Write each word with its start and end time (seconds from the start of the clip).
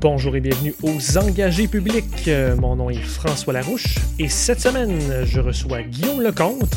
Bonjour 0.00 0.34
et 0.34 0.40
bienvenue 0.40 0.74
aux 0.82 1.18
engagés 1.18 1.68
publics. 1.68 2.30
Mon 2.58 2.74
nom 2.74 2.88
est 2.88 3.02
François 3.02 3.52
Larouche 3.52 3.96
et 4.18 4.30
cette 4.30 4.58
semaine, 4.58 4.98
je 5.26 5.40
reçois 5.40 5.82
Guillaume 5.82 6.22
Lecomte, 6.22 6.74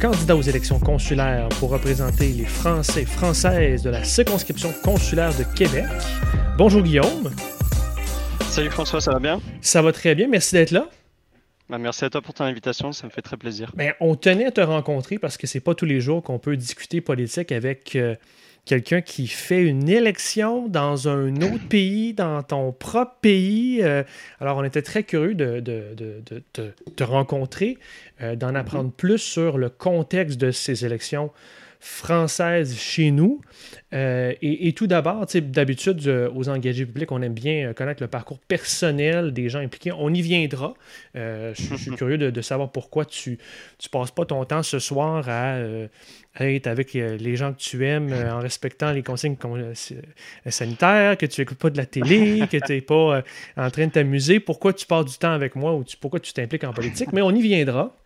candidat 0.00 0.34
aux 0.34 0.40
élections 0.40 0.78
consulaires 0.80 1.50
pour 1.60 1.68
représenter 1.68 2.28
les 2.28 2.46
Français 2.46 3.02
et 3.02 3.04
Françaises 3.04 3.82
de 3.82 3.90
la 3.90 4.04
circonscription 4.04 4.72
consulaire 4.82 5.36
de 5.36 5.44
Québec. 5.54 5.84
Bonjour 6.56 6.80
Guillaume. 6.80 7.30
Salut 8.48 8.70
François, 8.70 9.02
ça 9.02 9.12
va 9.12 9.18
bien? 9.18 9.42
Ça 9.60 9.82
va 9.82 9.92
très 9.92 10.14
bien, 10.14 10.26
merci 10.28 10.54
d'être 10.54 10.70
là. 10.70 10.88
Bah, 11.68 11.76
merci 11.76 12.06
à 12.06 12.10
toi 12.10 12.22
pour 12.22 12.32
ton 12.32 12.44
invitation, 12.44 12.92
ça 12.92 13.06
me 13.06 13.10
fait 13.10 13.22
très 13.22 13.36
plaisir. 13.36 13.72
Ben, 13.76 13.92
on 14.00 14.14
tenait 14.14 14.46
à 14.46 14.50
te 14.50 14.62
rencontrer 14.62 15.18
parce 15.18 15.36
que 15.36 15.46
c'est 15.46 15.60
pas 15.60 15.74
tous 15.74 15.84
les 15.84 16.00
jours 16.00 16.22
qu'on 16.22 16.38
peut 16.38 16.56
discuter 16.56 17.02
politique 17.02 17.52
avec 17.52 17.96
euh, 17.96 18.14
quelqu'un 18.64 19.00
qui 19.00 19.26
fait 19.26 19.62
une 19.62 19.88
élection 19.88 20.68
dans 20.68 21.08
un 21.08 21.34
autre 21.36 21.66
pays, 21.68 22.14
dans 22.14 22.42
ton 22.42 22.72
propre 22.72 23.16
pays. 23.20 23.80
Euh, 23.82 24.04
alors, 24.40 24.58
on 24.58 24.64
était 24.64 24.82
très 24.82 25.02
curieux 25.02 25.34
de, 25.34 25.60
de- 25.60 25.94
de- 25.96 26.22
de- 26.30 26.42
de 26.54 26.72
te 26.94 27.02
rencontrer, 27.04 27.78
euh, 28.20 28.36
d'en 28.36 28.54
apprendre 28.54 28.92
plus 28.92 29.18
sur 29.18 29.58
le 29.58 29.68
contexte 29.68 30.40
de 30.40 30.50
ces 30.50 30.84
élections 30.84 31.30
françaises 31.82 32.78
chez 32.78 33.10
nous. 33.10 33.40
Euh, 33.92 34.32
et, 34.40 34.68
et 34.68 34.72
tout 34.72 34.86
d'abord, 34.86 35.26
d'habitude, 35.26 36.06
euh, 36.06 36.30
aux 36.32 36.48
engagés 36.48 36.86
publics, 36.86 37.10
on 37.10 37.20
aime 37.22 37.34
bien 37.34 37.70
euh, 37.70 37.72
connaître 37.74 38.00
le 38.00 38.08
parcours 38.08 38.38
personnel 38.38 39.32
des 39.32 39.48
gens 39.48 39.58
impliqués. 39.58 39.90
On 39.90 40.14
y 40.14 40.22
viendra. 40.22 40.74
Euh, 41.16 41.52
je, 41.54 41.74
suis 41.74 41.90
curieux 41.96 42.18
de, 42.18 42.30
de 42.30 42.40
savoir 42.40 42.70
pourquoi 42.70 43.04
tu 43.04 43.36
tu 43.78 43.88
passes 43.88 44.12
pas 44.12 44.24
ton 44.24 44.44
temps 44.44 44.62
ce 44.62 44.78
soir 44.78 45.28
à, 45.28 45.56
à 46.36 46.46
être 46.46 46.68
avec 46.68 46.94
les 46.94 47.36
gens 47.36 47.52
que 47.52 47.58
tu 47.58 47.84
aimes 47.84 48.12
en 48.12 48.38
respectant 48.38 48.92
les 48.92 49.02
consignes 49.02 49.36
con- 49.36 49.72
sanitaires, 50.48 51.18
que 51.18 51.26
tu 51.26 51.40
écoutes 51.40 51.58
pas 51.58 51.70
de 51.70 51.76
la 51.76 51.86
télé, 51.86 52.46
que 52.50 52.58
tu 52.58 52.72
n'es 52.72 52.80
pas 52.80 53.22
en 53.56 53.70
train 53.70 53.86
de 53.88 53.92
t'amuser. 53.92 54.38
Pourquoi 54.38 54.72
tu 54.72 54.86
passes 54.86 55.06
du 55.06 55.18
temps 55.18 55.32
avec 55.32 55.56
moi 55.56 55.74
ou 55.74 55.82
tu- 55.82 55.96
pourquoi 55.96 56.20
tu 56.20 56.32
t'impliques 56.32 56.64
en 56.64 56.72
politique? 56.72 57.12
Mais 57.12 57.22
on 57.22 57.32
y 57.32 57.42
viendra. 57.42 57.96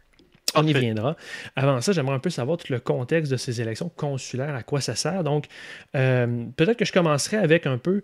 On 0.54 0.66
y 0.66 0.72
viendra. 0.72 1.16
Avant 1.54 1.80
ça, 1.80 1.92
j'aimerais 1.92 2.14
un 2.14 2.18
peu 2.20 2.30
savoir 2.30 2.56
tout 2.56 2.72
le 2.72 2.80
contexte 2.80 3.30
de 3.32 3.36
ces 3.36 3.60
élections 3.60 3.88
consulaires, 3.90 4.54
à 4.54 4.62
quoi 4.62 4.80
ça 4.80 4.94
sert. 4.94 5.24
Donc, 5.24 5.46
euh, 5.94 6.46
peut-être 6.56 6.78
que 6.78 6.84
je 6.84 6.92
commencerai 6.92 7.36
avec 7.36 7.66
un 7.66 7.78
peu 7.78 8.02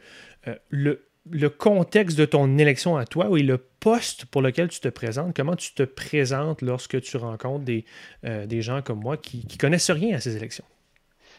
euh, 0.48 0.55
le, 0.69 1.07
le 1.31 1.48
contexte 1.48 2.19
de 2.19 2.25
ton 2.25 2.59
élection 2.59 2.97
à 2.97 3.07
toi 3.07 3.29
et 3.39 3.43
le 3.43 3.59
poste 3.59 4.27
pour 4.27 4.43
lequel 4.43 4.69
tu 4.69 4.81
te 4.81 4.89
présentes. 4.89 5.35
Comment 5.35 5.57
tu 5.57 5.73
te 5.73 5.85
présentes 5.85 6.63
lorsque 6.63 7.01
tu 7.01 7.17
rencontres 7.17 7.65
des, 7.65 7.85
euh, 8.25 8.45
des 8.45 8.61
gens 8.61 8.83
comme 8.83 9.01
moi 9.01 9.17
qui, 9.17 9.47
qui 9.47 9.57
connaissent 9.57 9.91
rien 9.91 10.17
à 10.17 10.20
ces 10.20 10.37
élections? 10.37 10.65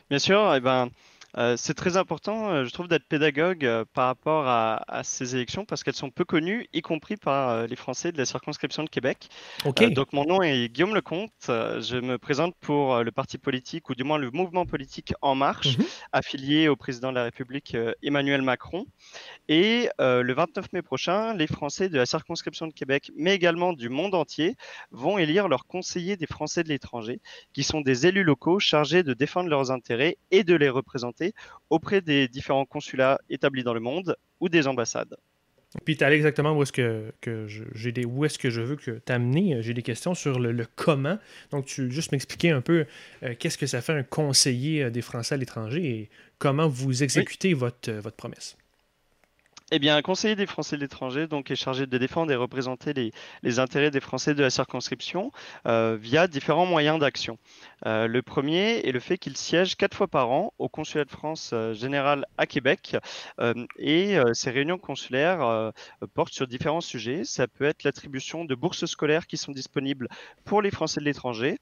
Bien 0.09 0.20
sûr, 0.20 0.54
eh 0.56 0.59
ben, 0.59 0.90
euh, 1.38 1.56
c'est 1.58 1.73
très 1.73 1.98
important, 1.98 2.52
euh, 2.52 2.66
je 2.66 2.72
trouve, 2.72 2.88
d'être 2.88 3.08
pédagogue 3.08 3.66
euh, 3.66 3.86
par 3.94 4.06
rapport 4.08 4.48
à, 4.48 4.84
à 4.88 5.03
ces 5.03 5.36
élections 5.36 5.66
parce 5.66 5.84
qu'elles 5.84 5.95
sont 5.95 6.12
peu 6.12 6.25
connues, 6.25 6.67
y 6.73 6.81
compris 6.81 7.17
par 7.17 7.66
les 7.67 7.75
Français 7.75 8.12
de 8.12 8.17
la 8.17 8.25
circonscription 8.25 8.84
de 8.84 8.90
Québec. 8.90 9.30
Donc 9.95 10.14
mon 10.14 10.25
nom 10.25 10.42
est 10.42 10.70
Guillaume 10.70 10.94
Lecomte, 10.94 11.31
je 11.48 12.00
me 12.00 12.17
présente 12.17 12.56
pour 12.59 13.03
le 13.03 13.12
parti 13.12 13.38
politique, 13.38 13.90
ou 13.90 13.95
du 13.95 14.03
moins 14.03 14.17
le 14.17 14.30
mouvement 14.31 14.66
politique 14.66 15.14
En 15.22 15.36
Marche, 15.36 15.78
Mhm. 15.78 15.86
affilié 16.12 16.67
au 16.67 16.75
président 16.75 17.09
de 17.09 17.16
la 17.16 17.23
République 17.23 17.75
Emmanuel 18.03 18.42
Macron. 18.42 18.86
Et 19.47 19.90
le 20.00 20.34
29 20.34 20.72
mai 20.73 20.81
prochain, 20.81 21.34
les 21.34 21.47
Français 21.47 21.90
de 21.90 21.97
la 21.97 22.06
circonscription 22.06 22.68
de 22.68 22.73
Québec, 22.73 23.12
mais 23.16 23.34
également 23.34 23.73
du 23.73 23.90
monde 23.90 24.16
entier, 24.16 24.56
vont 24.92 25.18
élire 25.18 25.47
leurs 25.47 25.66
conseillers 25.66 26.18
des 26.18 26.28
Français 26.28 26.64
de 26.64 26.70
l'étranger, 26.70 27.20
qui 27.53 27.64
sont 27.64 27.81
des 27.81 28.08
élus 28.08 28.23
locaux 28.23 28.59
chargés 28.59 29.03
de 29.03 29.14
défendre 29.14 29.50
leurs 29.50 29.72
intérêts 29.72 30.18
et 30.31 30.44
de 30.44 30.56
les 30.56 30.70
représenter 30.70 31.23
auprès 31.70 32.02
des 32.02 32.28
différents 32.28 32.66
consulats 32.66 33.20
établis 33.30 33.64
dans 33.64 33.74
le 33.74 33.80
monde 33.80 34.16
ou 34.40 34.50
des 34.50 34.68
ambassades. 34.68 35.16
Puis 35.86 35.97
tu 35.97 36.03
allé 36.03 36.16
exactement 36.16 36.56
où 36.56 36.62
est-ce 36.62 36.72
que, 36.72 37.14
j'ai 37.74 37.92
des, 37.92 38.06
où 38.06 38.25
est-ce 38.25 38.38
que 38.38 38.50
je 38.50 38.62
veux 38.62 38.75
que 38.75 38.92
t'amener. 38.92 39.62
J'ai 39.62 39.74
des 39.74 39.81
questions 39.81 40.14
sur 40.14 40.40
le, 40.40 40.52
le 40.52 40.68
comment. 40.75 41.18
Donc, 41.52 41.66
tu 41.66 41.92
juste 41.92 42.12
m'expliquer 42.12 42.52
un 42.52 42.62
peu 42.62 42.86
euh, 43.24 43.34
qu'est-ce 43.38 43.58
que 43.58 43.66
ça 43.66 43.81
fait 43.81 43.94
un 43.94 44.03
conseiller 44.03 44.84
euh, 44.84 44.90
des 44.92 45.02
Français 45.02 45.36
à 45.36 45.38
l'étranger 45.38 45.84
et 45.84 46.09
comment 46.38 46.68
vous 46.68 47.03
exécutez 47.03 47.53
votre, 47.53 47.90
euh, 47.90 48.02
votre 48.02 48.16
promesse. 48.16 48.56
Eh 49.75 49.79
bien, 49.79 49.95
un 49.95 50.03
conseiller 50.03 50.35
des 50.35 50.45
Français 50.45 50.75
de 50.75 50.81
l'étranger 50.81 51.25
donc, 51.25 51.50
est 51.50 51.56
chargé 51.56 51.88
de 51.88 51.97
défendre 51.97 52.31
et 52.31 52.35
représenter 52.35 52.94
les, 52.94 53.11
les 53.41 53.57
intérêts 53.57 53.89
des 53.89 54.01
Français 54.01 54.35
de 54.35 54.44
la 54.44 54.51
circonscription 54.51 55.31
euh, 55.66 55.97
via 56.00 56.28
différents 56.28 56.67
moyens 56.67 57.00
d'action. 57.00 57.39
Euh, 57.88 58.06
le 58.06 58.22
premier 58.22 58.88
est 58.88 58.91
le 58.91 59.00
fait 59.00 59.17
qu'il 59.17 59.35
siège 59.35 59.75
quatre 59.75 59.97
fois 59.97 60.07
par 60.07 60.29
an 60.29 60.53
au 60.59 60.69
consulat 60.69 61.06
de 61.06 61.09
France 61.09 61.50
euh, 61.53 61.73
général 61.73 62.28
à 62.38 62.45
Québec 62.45 62.95
et 63.79 64.17
ces 64.34 64.51
réunions 64.51 64.78
consulaires 64.78 65.72
portent 66.13 66.34
sur 66.34 66.47
différents 66.47 66.81
sujets. 66.81 67.23
Ça 67.23 67.47
peut 67.47 67.66
être 67.66 67.84
l'attribution 67.84 68.45
de 68.45 68.53
bourses 68.53 68.85
scolaires 68.85 69.25
qui 69.25 69.38
sont 69.38 69.51
disponibles 69.51 70.07
pour 70.45 70.61
les 70.61 70.69
Français 70.72 71.00
de 71.00 71.05
l'étranger. 71.05 71.57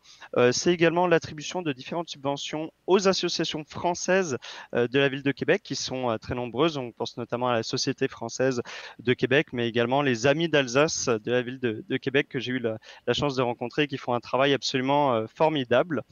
C'est 0.52 0.74
également 0.74 1.08
l'attribution 1.08 1.62
de 1.62 1.72
différentes 1.72 2.10
subventions 2.10 2.72
aux 2.88 3.08
associations 3.08 3.64
françaises 3.64 4.38
de 4.74 5.00
la 5.00 5.10
ville 5.10 5.24
de 5.24 5.32
Québec 5.32 5.62
qui 5.64 5.76
sont 5.76 6.18
très 6.22 6.36
nombreuses. 6.36 6.78
On 6.78 6.92
pense 6.92 7.18
notamment 7.18 7.50
à 7.50 7.54
la 7.54 7.64
Société 7.64 8.01
française 8.08 8.62
de 9.00 9.14
Québec, 9.14 9.48
mais 9.54 9.68
également 9.68 10.02
les 10.02 10.28
Amis 10.28 10.50
d'Alsace 10.50 11.08
de 11.08 11.32
la 11.32 11.42
ville 11.42 11.60
de, 11.60 11.98
Québec 11.98 12.28
que 12.30 12.40
j'ai 12.40 12.54
eu 12.54 12.60
la, 12.60 12.78
la 13.08 13.14
chance 13.14 13.36
de 13.36 13.42
rencontrer 13.42 13.88
qui 13.88 13.98
font 13.98 14.14
un 14.14 14.20
travail 14.20 14.54
absolument 14.54 15.14
euh, 15.14 15.26
formidable. 15.28 16.04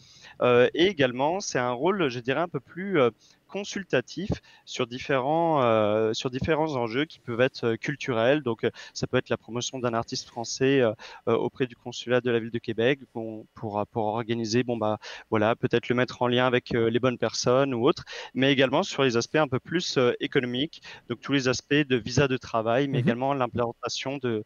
Euh, 0.41 0.69
et 0.73 0.87
également, 0.87 1.39
c'est 1.39 1.59
un 1.59 1.71
rôle, 1.71 2.09
je 2.09 2.19
dirais, 2.19 2.41
un 2.41 2.47
peu 2.47 2.59
plus 2.59 2.99
euh, 2.99 3.09
consultatif 3.49 4.29
sur 4.65 4.87
différents, 4.87 5.61
euh, 5.63 6.13
sur 6.13 6.29
différents 6.29 6.75
enjeux 6.75 7.05
qui 7.05 7.19
peuvent 7.19 7.41
être 7.41 7.65
euh, 7.65 7.75
culturels. 7.77 8.41
Donc, 8.43 8.63
euh, 8.63 8.71
ça 8.93 9.07
peut 9.07 9.17
être 9.17 9.29
la 9.29 9.37
promotion 9.37 9.79
d'un 9.79 9.93
artiste 9.93 10.27
français 10.27 10.81
euh, 10.81 10.93
auprès 11.27 11.67
du 11.67 11.75
consulat 11.75 12.21
de 12.21 12.31
la 12.31 12.39
ville 12.39 12.51
de 12.51 12.59
Québec 12.59 12.99
bon, 13.13 13.45
pour, 13.55 13.85
pour 13.91 14.05
organiser, 14.05 14.63
bon, 14.63 14.77
bah, 14.77 14.99
voilà, 15.29 15.55
peut-être 15.55 15.89
le 15.89 15.95
mettre 15.95 16.21
en 16.21 16.27
lien 16.27 16.45
avec 16.47 16.71
les 16.71 16.99
bonnes 16.99 17.17
personnes 17.17 17.73
ou 17.73 17.87
autres, 17.87 18.03
mais 18.33 18.51
également 18.51 18.83
sur 18.83 19.03
les 19.03 19.17
aspects 19.17 19.35
un 19.35 19.47
peu 19.47 19.59
plus 19.59 19.97
économiques, 20.19 20.81
donc 21.09 21.19
tous 21.21 21.33
les 21.33 21.47
aspects 21.47 21.73
de 21.73 21.95
visa 21.95 22.27
de 22.27 22.37
travail, 22.37 22.87
mais 22.87 22.99
Mhm. 22.99 22.99
également 22.99 23.33
l'implantation 23.33 24.17
de, 24.17 24.43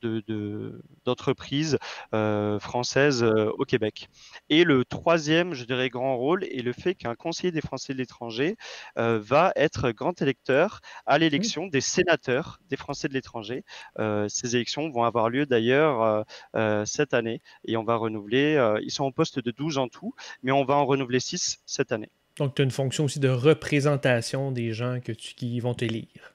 de, 0.00 0.22
de- 0.26 0.82
d'entreprises 1.04 1.78
euh, 2.14 2.58
françaises 2.58 3.22
euh, 3.22 3.50
au 3.58 3.64
Québec. 3.64 4.08
Et 4.48 4.64
le 4.64 4.84
troisième, 4.84 5.54
je 5.54 5.64
dirais, 5.64 5.88
grand 5.90 6.16
rôle 6.16 6.44
est 6.44 6.62
le 6.62 6.72
fait 6.72 6.94
qu'un 6.94 7.14
conseiller 7.14 7.52
des 7.52 7.60
Français 7.60 7.92
de 7.92 7.98
l'étranger 7.98 8.56
euh, 8.98 9.18
va 9.22 9.52
être 9.56 9.90
grand 9.90 10.20
électeur 10.22 10.80
à 11.06 11.18
l'élection 11.18 11.66
des 11.66 11.80
sénateurs 11.80 12.60
des 12.68 12.76
Français 12.76 13.08
de 13.08 13.14
l'étranger. 13.14 13.64
Ces 14.28 14.56
élections 14.56 14.88
vont 14.90 15.04
avoir 15.04 15.28
lieu 15.28 15.46
d'ailleurs 15.46 16.24
cette 16.86 17.14
année 17.14 17.40
et 17.64 17.76
on 17.76 17.84
va 17.84 17.96
renouveler, 17.96 18.78
ils 18.82 18.90
sont 18.90 19.04
en 19.04 19.12
poste 19.12 19.38
de 19.38 19.50
12 19.50 19.78
en 19.78 19.88
tout, 19.88 20.14
mais 20.42 20.52
on 20.52 20.64
va 20.64 20.74
en 20.74 20.86
renouveler 20.86 21.20
6 21.20 21.60
cette 21.66 21.92
année. 21.92 22.10
Donc, 22.36 22.54
tu 22.54 22.62
as 22.62 22.64
une 22.64 22.70
fonction 22.70 23.04
aussi 23.04 23.20
de 23.20 23.28
représentation 23.28 24.50
des 24.52 24.72
gens 24.72 25.00
que 25.00 25.12
tu, 25.12 25.34
qui 25.34 25.60
vont 25.60 25.74
te 25.74 25.84
lire. 25.84 26.34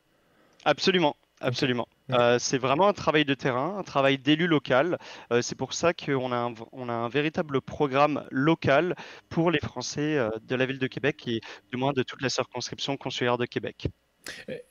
Absolument. 0.63 1.15
Absolument. 1.45 1.88
Ok. 2.09 2.16
Euh, 2.16 2.39
c'est 2.39 2.57
vraiment 2.57 2.88
un 2.88 2.94
travail 2.94 3.23
de 3.23 3.35
terrain, 3.35 3.78
un 3.78 3.83
travail 3.83 4.17
d'élu 4.17 4.47
local. 4.47 4.97
Euh, 5.31 5.44
c'est 5.44 5.56
pour 5.56 5.73
ça 5.73 5.94
qu'on 5.94 6.31
a 6.31 6.35
un, 6.35 6.53
on 6.72 6.89
a 6.89 6.94
un 6.94 7.07
véritable 7.07 7.61
programme 7.61 8.25
local 8.31 8.95
pour 9.29 9.51
les 9.51 9.59
Français 9.59 10.17
euh, 10.17 10.31
de 10.41 10.55
la 10.55 10.66
ville 10.66 10.79
de 10.79 10.88
Québec 10.88 11.28
et 11.28 11.41
du 11.72 11.78
moins 11.78 11.94
de 11.94 12.01
toute 12.01 12.22
la 12.23 12.29
circonscription 12.29 12.97
consulaire 12.97 13.38
de 13.38 13.45
Québec. 13.45 13.88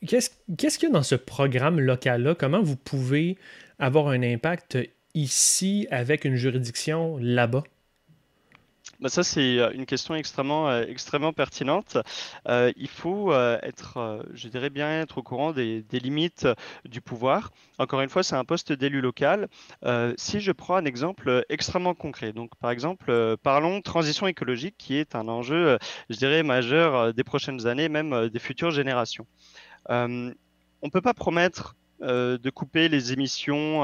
Qu'est-ce 0.05 0.31
qu'est-ce 0.59 0.81
qu'il 0.81 0.89
y 0.89 0.93
a 0.93 0.95
dans 0.95 1.05
ce 1.05 1.15
programme 1.15 1.79
local-là? 1.79 2.35
Comment 2.35 2.61
vous 2.61 2.77
pouvez 2.77 3.39
avoir 3.79 4.09
un 4.09 4.23
impact 4.25 4.77
ici 5.15 5.87
avec 5.93 6.25
une 6.25 6.35
juridiction 6.35 7.19
là-bas? 7.19 7.63
Bah, 9.05 9.11
ça, 9.11 9.23
c'est 9.23 9.59
euh, 9.59 9.71
une 9.75 9.85
question 9.85 10.15
extrêmement, 10.15 10.71
euh, 10.71 11.33
pertinente. 11.37 11.99
Euh, 12.49 12.73
il 12.75 12.89
faut 12.89 13.35
être, 13.35 14.25
je 14.33 14.49
dirais 14.49 14.71
bien 14.71 15.03
être 15.03 15.19
au 15.19 15.23
courant 15.23 15.53
des, 15.53 15.85
limites 15.93 16.49
du 16.87 17.03
pouvoir. 17.03 17.53
Encore 17.79 18.01
une 18.01 18.09
fois, 18.09 18.23
c'est 18.23 18.35
un 18.35 18.47
poste 18.47 18.73
d'élu 18.73 19.03
local. 19.03 19.49
Si 20.17 20.41
je 20.41 20.53
prends 20.53 20.77
un 20.77 20.87
exemple 20.87 21.45
extrêmement 21.51 21.93
concret, 21.95 22.33
donc 22.33 22.57
par 22.57 22.71
exemple, 22.71 23.37
parlons 23.43 23.83
transition 23.83 24.27
écologique, 24.27 24.77
qui 24.79 24.97
est 24.97 25.15
un 25.15 25.29
enjeu, 25.29 25.79
je 26.09 26.17
dirais, 26.17 26.43
majeur 26.43 27.13
des 27.13 27.25
prochaines 27.25 27.67
années, 27.67 27.91
même 27.91 28.31
des 28.31 28.39
futures 28.39 28.71
générations. 28.71 29.27
On 29.91 30.33
ne 30.83 30.91
peut 30.91 31.03
pas 31.03 31.15
promettre 31.15 31.77
de 32.01 32.51
couper 32.51 32.89
les 32.89 33.13
émissions 33.13 33.83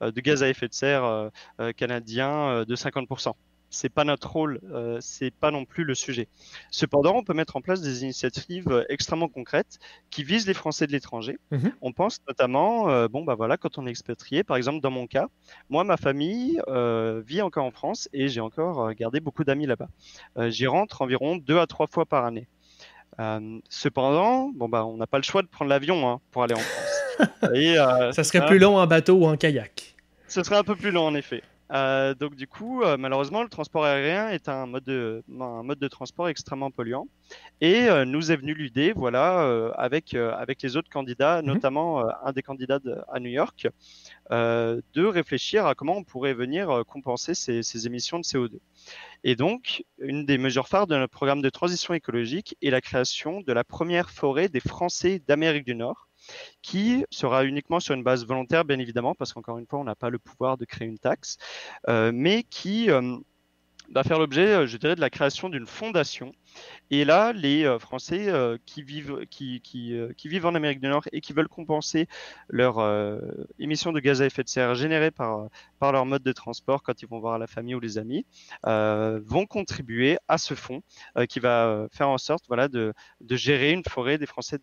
de 0.00 0.20
gaz 0.20 0.44
à 0.44 0.48
effet 0.48 0.68
de 0.68 0.74
serre 0.74 1.30
canadiens 1.76 2.64
de 2.64 2.76
50% 2.76 3.34
c'est 3.72 3.88
pas 3.88 4.04
notre 4.04 4.30
rôle, 4.30 4.60
euh, 4.70 4.98
c'est 5.00 5.30
pas 5.30 5.50
non 5.50 5.64
plus 5.64 5.84
le 5.84 5.94
sujet. 5.94 6.28
Cependant, 6.70 7.16
on 7.16 7.24
peut 7.24 7.32
mettre 7.32 7.56
en 7.56 7.62
place 7.62 7.80
des 7.80 8.02
initiatives 8.02 8.68
euh, 8.68 8.84
extrêmement 8.88 9.28
concrètes 9.28 9.78
qui 10.10 10.22
visent 10.22 10.46
les 10.46 10.54
Français 10.54 10.86
de 10.86 10.92
l'étranger. 10.92 11.38
Mhm. 11.50 11.72
On 11.80 11.92
pense 11.92 12.18
notamment, 12.28 12.90
euh, 12.90 13.08
bon 13.08 13.24
bah 13.24 13.34
voilà, 13.34 13.56
quand 13.56 13.78
on 13.78 13.86
est 13.86 13.90
expatrié, 13.90 14.44
par 14.44 14.58
exemple 14.58 14.80
dans 14.80 14.90
mon 14.90 15.06
cas, 15.06 15.26
moi 15.70 15.84
ma 15.84 15.96
famille 15.96 16.60
euh, 16.68 17.22
vit 17.26 17.40
encore 17.40 17.64
en 17.64 17.70
France 17.70 18.08
et 18.12 18.28
j'ai 18.28 18.40
encore 18.40 18.92
gardé 18.92 19.20
beaucoup 19.20 19.42
d'amis 19.42 19.66
là-bas. 19.66 19.88
J'y 20.50 20.66
rentre 20.66 21.02
environ 21.02 21.36
deux 21.36 21.58
à 21.58 21.66
trois 21.66 21.86
fois 21.86 22.04
par 22.04 22.26
année. 22.26 22.46
cependant, 23.70 24.50
bon 24.54 24.68
bah, 24.68 24.84
on 24.84 24.98
n'a 24.98 25.06
pas 25.06 25.18
le 25.18 25.24
choix 25.24 25.42
de 25.42 25.48
prendre 25.48 25.70
l'avion 25.70 26.08
hein, 26.08 26.20
pour 26.30 26.42
aller 26.42 26.54
en 26.54 26.58
France. 26.58 27.52
Et, 27.54 27.76
ça 28.12 28.24
serait 28.24 28.44
plus 28.46 28.58
long 28.58 28.78
en 28.78 28.86
bateau 28.86 29.14
ou 29.14 29.24
en 29.24 29.36
kayak. 29.36 29.96
Ce 30.28 30.42
serait 30.42 30.56
un 30.56 30.64
peu 30.64 30.76
plus 30.76 30.90
long 30.90 31.06
en 31.06 31.14
effet. 31.14 31.42
Euh, 31.72 32.14
donc 32.14 32.34
du 32.36 32.46
coup, 32.46 32.82
euh, 32.82 32.96
malheureusement, 32.98 33.42
le 33.42 33.48
transport 33.48 33.84
aérien 33.84 34.28
est 34.28 34.48
un 34.48 34.66
mode 34.66 34.84
de, 34.84 35.22
un 35.40 35.62
mode 35.62 35.78
de 35.78 35.88
transport 35.88 36.28
extrêmement 36.28 36.70
polluant. 36.70 37.06
Et 37.60 37.88
euh, 37.88 38.04
nous 38.04 38.30
est 38.30 38.36
venu 38.36 38.54
l'idée, 38.54 38.92
voilà, 38.92 39.72
avec, 39.76 40.14
avec 40.14 40.60
les 40.62 40.76
autres 40.76 40.90
candidats, 40.90 41.40
mhm. 41.40 41.48
notamment 41.48 42.04
un 42.24 42.32
des 42.32 42.42
candidats 42.42 42.80
à 43.10 43.20
New 43.20 43.30
York, 43.30 43.68
de 44.30 45.04
réfléchir 45.04 45.66
à 45.66 45.74
comment 45.74 45.96
on 45.96 46.04
pourrait 46.04 46.34
venir 46.34 46.82
compenser 46.86 47.34
ces, 47.34 47.62
ces, 47.62 47.86
émissions 47.86 48.18
de 48.18 48.24
CO2. 48.24 48.58
Et 49.24 49.36
donc, 49.36 49.84
une 49.98 50.26
des 50.26 50.38
mesures 50.38 50.68
phares 50.68 50.86
de 50.86 50.96
notre 50.96 51.12
programme 51.12 51.42
de 51.42 51.50
transition 51.50 51.94
écologique 51.94 52.56
est 52.60 52.70
la 52.70 52.80
création 52.80 53.40
de 53.40 53.52
la 53.52 53.64
première 53.64 54.10
forêt 54.10 54.48
des 54.48 54.60
Français 54.60 55.22
d'Amérique 55.26 55.64
du 55.64 55.74
Nord 55.74 56.08
qui 56.62 57.04
sera 57.10 57.44
uniquement 57.44 57.80
sur 57.80 57.94
une 57.94 58.02
base 58.02 58.26
volontaire, 58.26 58.64
bien 58.64 58.78
évidemment, 58.78 59.14
parce 59.14 59.32
qu'encore 59.32 59.58
une 59.58 59.66
fois, 59.66 59.80
on 59.80 59.84
n'a 59.84 59.94
pas 59.94 60.10
le 60.10 60.18
pouvoir 60.18 60.56
de 60.56 60.64
créer 60.64 60.88
une 60.88 60.98
taxe, 60.98 61.38
euh, 61.88 62.12
mais 62.14 62.42
qui 62.44 62.90
euh, 62.90 63.16
va 63.92 64.02
faire 64.04 64.18
l'objet, 64.18 64.46
euh, 64.46 64.66
je 64.66 64.76
dirais, 64.76 64.94
de 64.94 65.00
la 65.00 65.10
création 65.10 65.48
d'une 65.48 65.66
fondation. 65.66 66.32
Et 66.90 67.04
là, 67.04 67.32
les 67.32 67.64
euh, 67.64 67.78
Français 67.78 68.28
euh, 68.28 68.56
qui, 68.66 68.82
vivent, 68.82 69.26
qui, 69.30 69.60
vivent 70.24 70.46
en 70.46 70.54
Amérique 70.54 70.80
du 70.80 70.88
Nord 70.88 71.04
et 71.12 71.20
qui 71.20 71.32
veulent 71.32 71.48
compenser 71.48 72.06
leur 72.48 72.72
émissions 73.58 73.92
de 73.92 74.00
gaz 74.00 74.22
à 74.22 74.26
effet 74.26 74.42
de 74.42 74.48
serre 74.48 74.74
générées 74.74 75.10
par, 75.10 75.48
leur 75.80 76.06
mode 76.06 76.22
de 76.22 76.32
transport 76.32 76.82
quand 76.82 77.02
ils 77.02 77.08
vont 77.08 77.20
voir 77.20 77.38
la 77.38 77.46
famille 77.46 77.74
ou 77.74 77.80
les 77.80 77.98
amis, 77.98 78.24
vont 78.64 79.46
contribuer 79.46 80.18
à 80.28 80.38
ce 80.38 80.54
fonds 80.54 80.82
qui 81.28 81.40
va 81.40 81.86
faire 81.92 82.08
en 82.08 82.18
sorte 82.18 82.44
voilà, 82.48 82.68
de, 82.68 82.94
gérer 83.30 83.72
une 83.72 83.84
forêt 83.84 84.18
des 84.18 84.26
Français 84.26 84.58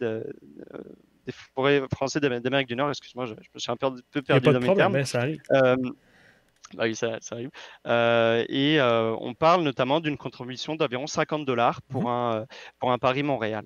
des 1.31 1.37
forêts 1.55 1.81
français 1.93 2.19
d'Amérique 2.19 2.67
du 2.67 2.75
Nord. 2.75 2.89
Excuse-moi, 2.89 3.25
je, 3.25 3.33
me 3.33 3.59
suis 3.59 3.71
un 3.71 3.75
peu 3.75 4.21
perdu 4.21 4.51
dans 4.51 4.59
mes 4.59 4.75
termes. 4.75 5.03
Ça 5.05 5.19
arrive. 5.19 5.41
Bah 6.75 6.83
oui, 6.85 6.95
ça, 6.95 7.17
arrive. 7.31 7.49
Euh, 7.87 8.45
et 8.47 8.79
euh, 8.79 9.15
on 9.19 9.33
parle 9.33 9.63
notamment 9.63 9.99
d'une 9.99 10.17
contribution 10.17 10.75
d'environ 10.75 11.07
50 11.07 11.45
dollars 11.45 11.81
pour, 11.83 12.03
mhm. 12.03 12.07
un, 12.07 12.45
pour 12.79 12.91
un 12.91 12.97
Paris-Montréal. 12.97 13.65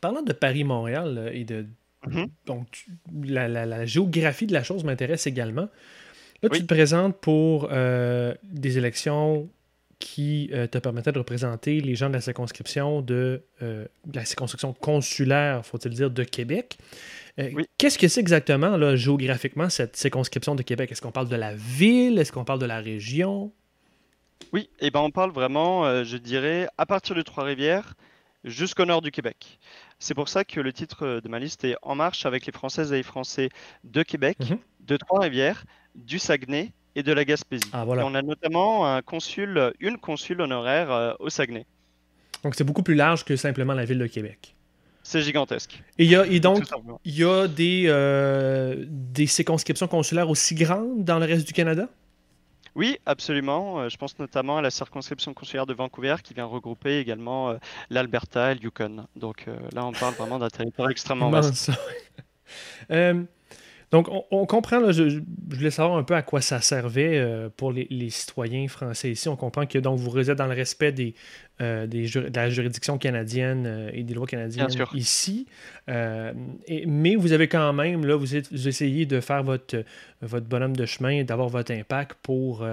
Parlant 0.00 0.22
de 0.22 0.32
Paris-Montréal 0.32 1.18
euh, 1.18 1.30
et 1.32 1.44
de. 1.44 1.66
Mhm. 2.06 2.28
Donc, 2.46 2.86
la, 3.24 3.86
géographie 3.86 4.46
de 4.46 4.52
la 4.52 4.62
chose 4.62 4.84
m'intéresse 4.84 5.26
également. 5.26 5.68
Là, 6.42 6.50
tu 6.50 6.60
te 6.60 6.66
présentes 6.66 7.16
pour 7.16 7.70
des 7.70 8.76
élections 8.78 9.48
qui 10.06 10.50
te 10.70 10.78
permettaient 10.78 11.12
de 11.12 11.18
représenter 11.18 11.80
les 11.80 11.94
gens 11.94 12.08
de 12.08 12.14
la 12.14 12.20
circonscription 12.20 13.00
de, 13.00 13.42
de 13.62 13.88
la 14.12 14.24
circonscription 14.26 14.74
consulaire, 14.74 15.64
faut-il 15.64 15.94
dire, 15.94 16.10
de 16.10 16.24
Québec. 16.24 16.76
Euh, 17.38 17.64
qu'est-ce 17.78 17.98
que 17.98 18.06
c'est 18.06 18.20
exactement, 18.20 18.76
là, 18.76 18.96
géographiquement, 18.96 19.68
cette 19.68 19.96
circonscription 19.96 20.54
de 20.54 20.62
Québec? 20.62 20.92
Est-ce 20.92 21.02
qu'on 21.02 21.10
parle 21.10 21.28
de 21.28 21.36
la 21.36 21.54
ville? 21.54 22.18
Est-ce 22.18 22.32
qu'on 22.32 22.44
parle 22.44 22.60
de 22.60 22.66
la 22.66 22.80
région? 22.80 23.52
Oui, 24.52 24.68
et 24.78 24.86
eh 24.86 24.90
ben 24.90 25.00
on 25.00 25.10
parle 25.10 25.32
vraiment, 25.32 25.84
euh, 25.84 26.04
je 26.04 26.16
dirais, 26.16 26.68
à 26.78 26.86
partir 26.86 27.16
de 27.16 27.22
Trois-Rivières 27.22 27.94
jusqu'au 28.44 28.84
nord 28.84 29.02
du 29.02 29.10
Québec. 29.10 29.58
C'est 29.98 30.14
pour 30.14 30.28
ça 30.28 30.44
que 30.44 30.60
le 30.60 30.72
titre 30.72 31.20
de 31.22 31.28
ma 31.28 31.38
liste 31.38 31.64
est 31.64 31.76
En 31.82 31.94
marche 31.94 32.26
avec 32.26 32.46
les 32.46 32.52
Françaises 32.52 32.92
et 32.92 32.96
les 32.96 33.02
Français 33.02 33.48
de 33.84 34.02
Québec, 34.02 34.38
mhm. 34.40 34.58
de 34.80 34.96
Trois-Rivières, 34.96 35.64
du 35.94 36.18
Saguenay 36.18 36.72
et 36.96 37.02
de 37.02 37.12
la 37.12 37.24
Gaspésie. 37.24 37.68
Ah, 37.72 37.84
voilà. 37.84 38.06
on 38.06 38.14
a 38.14 38.22
notamment 38.22 38.86
un 38.86 39.02
consul, 39.02 39.72
une 39.80 39.98
consul 39.98 40.40
honoraire 40.40 40.90
euh, 40.90 41.12
au 41.18 41.30
Saguenay. 41.30 41.66
Donc 42.42 42.54
c'est 42.54 42.64
beaucoup 42.64 42.82
plus 42.82 42.94
large 42.94 43.24
que 43.24 43.36
simplement 43.36 43.72
la 43.72 43.84
ville 43.84 43.98
de 43.98 44.06
Québec. 44.06 44.54
C'est 45.04 45.20
gigantesque. 45.20 45.82
Et, 45.98 46.06
y 46.06 46.16
a, 46.16 46.24
donc, 46.40 46.64
il 47.04 47.14
y 47.14 47.24
a 47.24 47.46
des, 47.46 47.84
euh, 47.88 48.86
des 48.88 49.26
circonscriptions 49.26 49.86
consulaires 49.86 50.30
aussi 50.30 50.54
grandes 50.54 51.04
dans 51.04 51.18
le 51.18 51.26
reste 51.26 51.46
du 51.46 51.52
Canada? 51.52 51.90
Oui, 52.74 52.96
absolument. 53.04 53.80
Euh, 53.80 53.88
je 53.90 53.98
pense 53.98 54.18
notamment 54.18 54.56
à 54.56 54.62
la 54.62 54.70
circonscription 54.70 55.34
consulaire 55.34 55.66
de 55.66 55.74
Vancouver 55.74 56.16
qui 56.24 56.32
vient 56.32 56.46
regrouper 56.46 56.98
également 56.98 57.50
euh, 57.50 57.56
l'Alberta 57.90 58.52
et 58.52 58.54
le 58.54 58.62
Yukon. 58.62 59.06
Donc 59.14 59.46
là, 59.74 59.84
on 59.84 59.92
parle 59.92 60.14
vraiment 60.14 60.38
d'un 60.38 60.48
territoire 60.48 60.88
extrêmement 60.88 61.28
vaste. 61.30 61.70
donc, 63.90 64.08
on, 64.30 64.46
comprend, 64.46 64.90
je, 64.90 65.20
voulais 65.48 65.70
savoir 65.70 65.98
un 65.98 66.02
peu 66.02 66.14
à 66.14 66.22
quoi 66.22 66.40
ça 66.40 66.60
servait 66.60 67.24
pour 67.56 67.72
les, 67.72 68.10
citoyens 68.10 68.66
français 68.68 69.12
ici. 69.12 69.28
On 69.28 69.36
comprend 69.36 69.66
que 69.66 69.78
donc, 69.78 69.98
vous 69.98 70.10
résidez 70.10 70.34
dans 70.34 70.46
le 70.46 70.54
respect 70.54 70.92
des, 70.92 71.14
euh, 71.60 71.86
des 71.86 72.08
de 72.08 72.32
la 72.34 72.50
juridiction 72.50 72.98
canadienne 72.98 73.64
euh, 73.64 73.90
et 73.92 74.02
des 74.02 74.12
lois 74.12 74.26
canadiennes 74.26 74.66
ici. 74.92 75.46
Euh, 75.88 76.32
mais 76.86 77.14
vous 77.14 77.30
avez 77.30 77.46
quand 77.46 77.72
même, 77.72 78.04
là, 78.04 78.16
vous, 78.16 78.34
essayez 78.34 79.06
de 79.06 79.20
faire 79.20 79.44
votre, 79.44 79.84
votre 80.20 80.46
bonhomme 80.46 80.74
de 80.74 80.84
chemin, 80.84 81.22
d'avoir 81.22 81.48
votre 81.48 81.70
impact 81.70 82.18
pour 82.22 82.66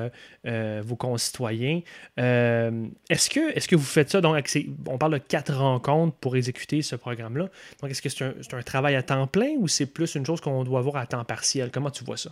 vos 0.43 0.95
concitoyens. 0.95 1.81
est-ce, 2.17 3.29
que, 3.29 3.55
est-ce 3.55 3.67
que 3.67 3.75
vous 3.75 3.83
faites 3.83 4.09
ça? 4.09 4.19
Donc, 4.19 4.51
on 4.87 4.97
parle 4.97 5.13
de 5.13 5.17
quatre 5.19 5.53
rencontres 5.53 6.17
pour 6.17 6.35
exécuter 6.35 6.81
ce 6.81 6.95
programme-là. 6.95 7.49
Donc, 7.81 7.91
est-ce 7.91 8.01
que 8.01 8.09
c'est 8.09 8.25
un, 8.25 8.33
c'est 8.41 8.55
un 8.55 8.63
travail 8.63 8.95
à 8.95 9.03
temps 9.03 9.27
plein 9.27 9.51
ou 9.59 9.67
c'est 9.67 9.85
plus 9.85 10.15
une 10.15 10.25
chose 10.25 10.41
qu'on 10.41 10.63
doit 10.63 10.79
avoir 10.79 10.95
à 10.95 11.05
temps 11.05 11.23
partiel? 11.23 11.69
Comment 11.71 11.91
tu 11.91 12.03
vois 12.03 12.17
ça? 12.17 12.31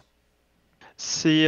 C'est 0.98 1.48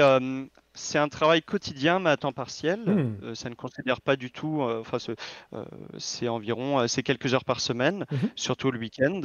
c'est 0.82 0.98
un 0.98 1.10
travail 1.10 1.42
quotidien, 1.42 2.00
mais 2.00 2.10
à 2.10 2.18
temps 2.18 2.34
partiel. 2.34 2.80
Hmm. 2.82 3.18
Euh, 3.24 3.36
ça 3.36 3.50
ne 3.50 3.56
considère 3.56 4.02
pas 4.02 4.16
du 4.16 4.32
tout, 4.32 4.62
euh, 4.62 4.82
enfin, 4.82 4.98
euh, 5.54 5.66
c'est 5.98 6.28
environ 6.28 6.88
c'est 6.88 7.04
quelques 7.04 7.34
heures 7.34 7.46
par 7.46 7.60
semaine, 7.60 8.06
mhm. 8.12 8.30
surtout 8.36 8.72
le 8.72 8.80
week-end. 8.80 9.22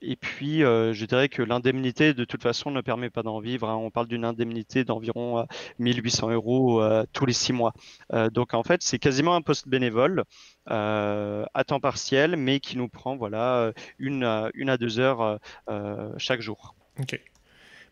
et 0.00 0.16
puis, 0.16 0.60
je 0.60 1.04
dirais 1.04 1.28
que 1.28 1.42
l'indemnité, 1.42 2.14
de 2.14 2.24
toute 2.24 2.42
façon, 2.42 2.70
ne 2.70 2.80
permet 2.80 3.10
pas 3.10 3.22
d'en 3.22 3.40
vivre. 3.40 3.68
Hein. 3.68 3.76
On 3.76 3.90
parle 3.90 4.06
d'une 4.06 4.24
indemnité 4.24 4.84
d'environ 4.84 5.46
1800 5.78 6.30
euros 6.30 6.82
tous 7.12 7.26
les 7.26 7.32
six 7.32 7.52
mois. 7.52 7.72
donc, 8.32 8.54
en 8.54 8.62
fait, 8.62 8.82
c'est 8.82 8.98
quasiment 8.98 9.34
un 9.34 9.42
poste 9.42 9.68
bénévole 9.68 10.24
à 10.66 11.64
temps 11.66 11.80
partiel, 11.80 12.36
mais 12.36 12.60
qui 12.60 12.76
nous 12.76 12.88
prend 12.88 13.16
voilà 13.16 13.72
une, 13.98 14.50
une 14.54 14.70
à 14.70 14.76
deux 14.76 14.98
heures 14.98 15.38
chaque 16.18 16.40
jour. 16.40 16.74
OK. 17.00 17.20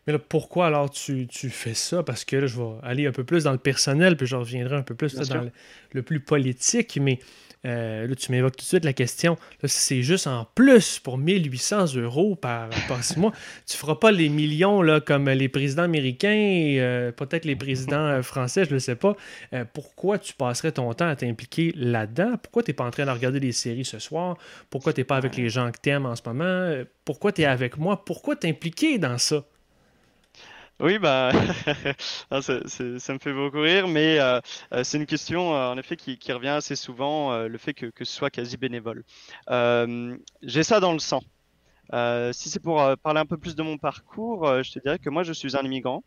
Mais 0.07 0.13
là, 0.13 0.19
pourquoi 0.19 0.67
alors 0.67 0.91
tu, 0.91 1.27
fais 1.49 1.73
ça? 1.73 2.03
Parce 2.03 2.25
que 2.25 2.35
là, 2.35 2.45
je 2.47 2.57
vais 2.57 2.69
aller 2.83 3.07
un 3.07 3.11
peu 3.11 3.23
plus 3.23 3.43
dans 3.45 3.51
le 3.51 3.57
personnel, 3.57 4.15
puis 4.15 4.27
je 4.27 4.35
reviendrai 4.35 4.75
un 4.75 4.83
peu 4.83 4.93
plus 4.93 5.15
dans 5.15 5.49
le, 5.93 6.03
plus 6.03 6.19
politique. 6.19 6.99
Mais 7.01 7.17
euh, 7.65 8.05
là, 8.05 8.15
tu 8.15 8.31
m'évoques 8.31 8.55
tout 8.55 8.63
de 8.63 8.67
suite 8.67 8.85
la 8.85 8.93
question. 8.93 9.35
Là, 9.63 9.67
c'est 9.67 10.03
juste 10.03 10.27
en 10.27 10.47
plus 10.53 10.99
pour 10.99 11.17
1800 11.17 11.95
euros 11.95 12.35
par, 12.35 12.69
par 12.87 13.03
six 13.03 13.17
mois. 13.17 13.31
Tu 13.65 13.77
feras 13.77 13.95
pas 13.95 14.11
les 14.11 14.29
millions 14.29 14.83
là, 14.83 14.99
comme 14.99 15.27
les 15.27 15.49
présidents 15.49 15.83
américains, 15.83 16.75
euh, 16.77 17.11
peut-être 17.11 17.45
les 17.45 17.55
présidents 17.55 17.95
euh, 17.97 18.21
français, 18.21 18.65
je 18.65 18.73
ne 18.75 18.79
sais 18.79 18.95
pas. 18.95 19.15
pourquoi 19.73 20.19
tu 20.19 20.33
passerais 20.33 20.71
ton 20.71 20.93
temps 20.93 21.07
à 21.07 21.15
t'impliquer 21.15 21.73
là-dedans? 21.75 22.35
Pourquoi 22.41 22.61
tu 22.61 22.69
n'es 22.69 22.75
pas 22.75 22.85
en 22.85 22.91
train 22.91 23.05
de 23.05 23.11
regarder 23.11 23.39
des 23.39 23.51
séries 23.51 23.85
ce 23.85 23.97
soir? 23.97 24.37
Pourquoi 24.69 24.93
tu 24.93 25.01
n'es 25.01 25.05
pas 25.05 25.17
avec 25.17 25.35
les 25.35 25.49
gens 25.49 25.71
que 25.71 25.77
tu 25.81 25.89
aimes 25.89 26.05
en 26.05 26.15
ce 26.15 26.21
moment? 26.27 26.83
Pourquoi 27.05 27.31
tu 27.31 27.41
es 27.41 27.45
avec 27.45 27.77
moi? 27.77 28.05
Pourquoi 28.05 28.35
t'impliquer 28.35 28.99
dans 28.99 29.17
ça? 29.17 29.43
Oui, 30.81 30.99
bah, 30.99 31.31
ah, 32.31 32.41
ça, 32.41 32.53
me 32.59 33.19
fait 33.19 33.33
beaucoup 33.33 33.61
rire, 33.61 33.87
mais 33.87 34.19
euh, 34.19 34.41
euh, 34.73 34.83
c'est 34.83 34.97
une 34.97 35.05
question, 35.05 35.55
euh, 35.55 35.69
en 35.69 35.77
effet, 35.77 35.95
qui, 35.95 36.33
revient 36.33 36.49
assez 36.49 36.75
souvent, 36.75 37.45
le 37.47 37.57
fait 37.57 37.73
que, 37.73 37.85
que, 37.85 38.03
ce 38.03 38.13
soit 38.13 38.29
quasi 38.29 38.57
bénévole. 38.57 39.03
j'ai 39.47 40.63
ça 40.63 40.81
dans 40.81 40.91
le 40.91 40.99
sang. 40.99 41.21
si 42.33 42.49
c'est 42.49 42.59
pour 42.61 42.83
parler 42.97 43.21
un 43.21 43.25
peu 43.25 43.37
plus 43.37 43.55
de 43.55 43.63
mon 43.63 43.77
parcours, 43.77 44.45
je 44.63 44.71
te 44.73 44.79
dirais 44.79 44.99
que 44.99 45.09
moi, 45.09 45.23
je 45.23 45.31
suis 45.31 45.55
un 45.55 45.63
immigrant. 45.63 46.03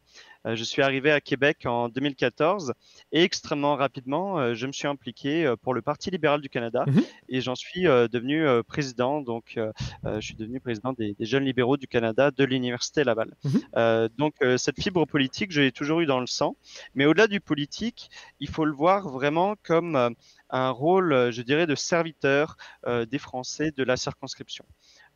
Euh, 0.46 0.56
je 0.56 0.64
suis 0.64 0.82
arrivé 0.82 1.10
à 1.10 1.20
Québec 1.20 1.66
en 1.66 1.88
2014 1.88 2.72
et 3.12 3.22
extrêmement 3.22 3.76
rapidement, 3.76 4.38
euh, 4.38 4.54
je 4.54 4.66
me 4.66 4.72
suis 4.72 4.86
impliqué 4.86 5.44
euh, 5.44 5.56
pour 5.56 5.74
le 5.74 5.82
Parti 5.82 6.10
libéral 6.10 6.40
du 6.40 6.48
Canada 6.48 6.84
mhm. 6.86 7.02
et 7.28 7.40
j'en 7.40 7.54
suis 7.54 7.82
devenu 7.82 8.46
président. 8.64 9.20
Donc, 9.20 9.58
je 10.04 10.20
suis 10.20 10.34
devenu 10.34 10.60
président 10.60 10.92
des, 10.92 11.14
jeunes 11.20 11.44
libéraux 11.44 11.76
du 11.76 11.86
Canada 11.86 12.30
de 12.30 12.44
l'Université 12.44 13.04
Laval. 13.04 13.34
Mhm. 13.44 14.08
donc, 14.16 14.34
cette 14.56 14.80
fibre 14.80 15.06
politique, 15.06 15.52
je 15.52 15.60
l'ai 15.60 15.72
toujours 15.72 16.00
eu 16.00 16.06
dans 16.06 16.20
le 16.20 16.26
sang. 16.26 16.56
Mais 16.94 17.06
au-delà 17.06 17.26
du 17.26 17.40
politique, 17.40 18.10
il 18.40 18.48
faut 18.48 18.64
le 18.64 18.72
voir 18.72 19.08
vraiment 19.08 19.56
comme 19.62 20.14
un 20.50 20.70
rôle, 20.70 21.30
je 21.30 21.42
dirais, 21.42 21.66
de 21.66 21.74
serviteur 21.74 22.56
des 22.86 23.18
Français 23.18 23.72
de 23.76 23.82
la 23.82 23.96
circonscription. 23.96 24.64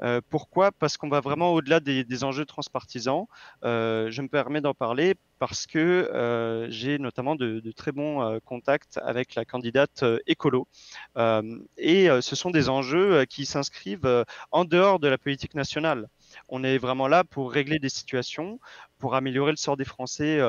Euh, 0.02 0.20
pourquoi? 0.30 0.72
Parce 0.72 0.96
qu'on 0.96 1.08
va 1.08 1.20
vraiment 1.20 1.52
au-delà 1.52 1.80
des, 1.80 2.24
enjeux 2.24 2.44
transpartisans. 2.44 3.26
Euh, 3.64 4.10
je 4.10 4.22
me 4.22 4.28
permets 4.28 4.60
d'en 4.60 4.74
parler 4.74 5.14
parce 5.38 5.66
que 5.66 5.78
euh, 5.78 6.70
j'ai 6.70 6.98
notamment 6.98 7.34
de, 7.34 7.60
très 7.72 7.92
bons 7.92 8.38
contacts 8.44 8.98
avec 9.02 9.34
la 9.34 9.44
candidate 9.44 10.04
écolo. 10.26 10.68
et 11.76 12.08
ce 12.20 12.36
sont 12.36 12.50
des 12.50 12.68
enjeux 12.68 13.24
qui 13.24 13.46
s'inscrivent 13.46 14.24
en 14.50 14.64
dehors 14.64 14.98
de 14.98 15.08
la 15.08 15.18
politique 15.18 15.54
nationale. 15.54 16.08
On 16.48 16.64
est 16.64 16.78
vraiment 16.78 17.08
là 17.08 17.24
pour 17.24 17.52
régler 17.52 17.78
des 17.78 17.88
situations, 17.88 18.60
pour 19.02 19.16
améliorer 19.16 19.50
le 19.50 19.56
sort 19.56 19.76
des 19.76 19.84
Français 19.84 20.40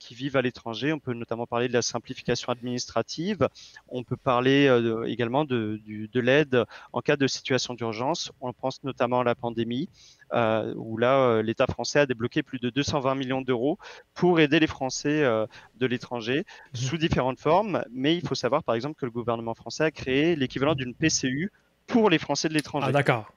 qui 0.00 0.14
vivent 0.14 0.36
à 0.36 0.42
l'étranger. 0.42 0.92
On 0.92 0.98
peut 0.98 1.14
notamment 1.14 1.46
parler 1.46 1.68
de 1.68 1.72
la 1.72 1.82
simplification 1.82 2.50
administrative. 2.50 3.48
On 3.88 4.02
peut 4.02 4.16
parler 4.16 4.66
également 5.06 5.44
de, 5.44 5.80
de 5.86 6.20
l'aide 6.20 6.64
en 6.92 7.00
cas 7.00 7.16
de 7.16 7.28
situation 7.28 7.74
d'urgence. 7.74 8.32
On 8.40 8.52
pense 8.52 8.82
notamment 8.82 9.20
à 9.20 9.24
la 9.24 9.36
pandémie. 9.36 9.88
Euh, 10.32 10.74
où 10.76 10.96
là, 10.96 11.20
euh, 11.20 11.42
l'État 11.42 11.66
français 11.66 12.00
a 12.00 12.06
débloqué 12.06 12.42
plus 12.42 12.58
de 12.58 12.68
220 12.70 13.14
millions 13.14 13.42
d'euros 13.42 13.78
pour 14.14 14.40
aider 14.40 14.58
les 14.58 14.66
Français 14.66 15.22
euh, 15.22 15.46
de 15.76 15.86
l'étranger 15.86 16.40
mmh. 16.40 16.76
sous 16.76 16.98
différentes 16.98 17.38
formes. 17.38 17.84
Mais 17.92 18.16
il 18.16 18.26
faut 18.26 18.34
savoir, 18.34 18.64
par 18.64 18.74
exemple, 18.74 18.98
que 18.98 19.06
le 19.06 19.12
gouvernement 19.12 19.54
français 19.54 19.84
a 19.84 19.90
créé 19.92 20.34
l'équivalent 20.34 20.74
d'une 20.74 20.94
PCU 20.94 21.52
pour 21.86 22.10
les 22.10 22.18
Français 22.18 22.48
de 22.48 22.54
l'étranger. 22.54 22.88
Ah, 22.88 22.92
d'accord. 22.92 23.32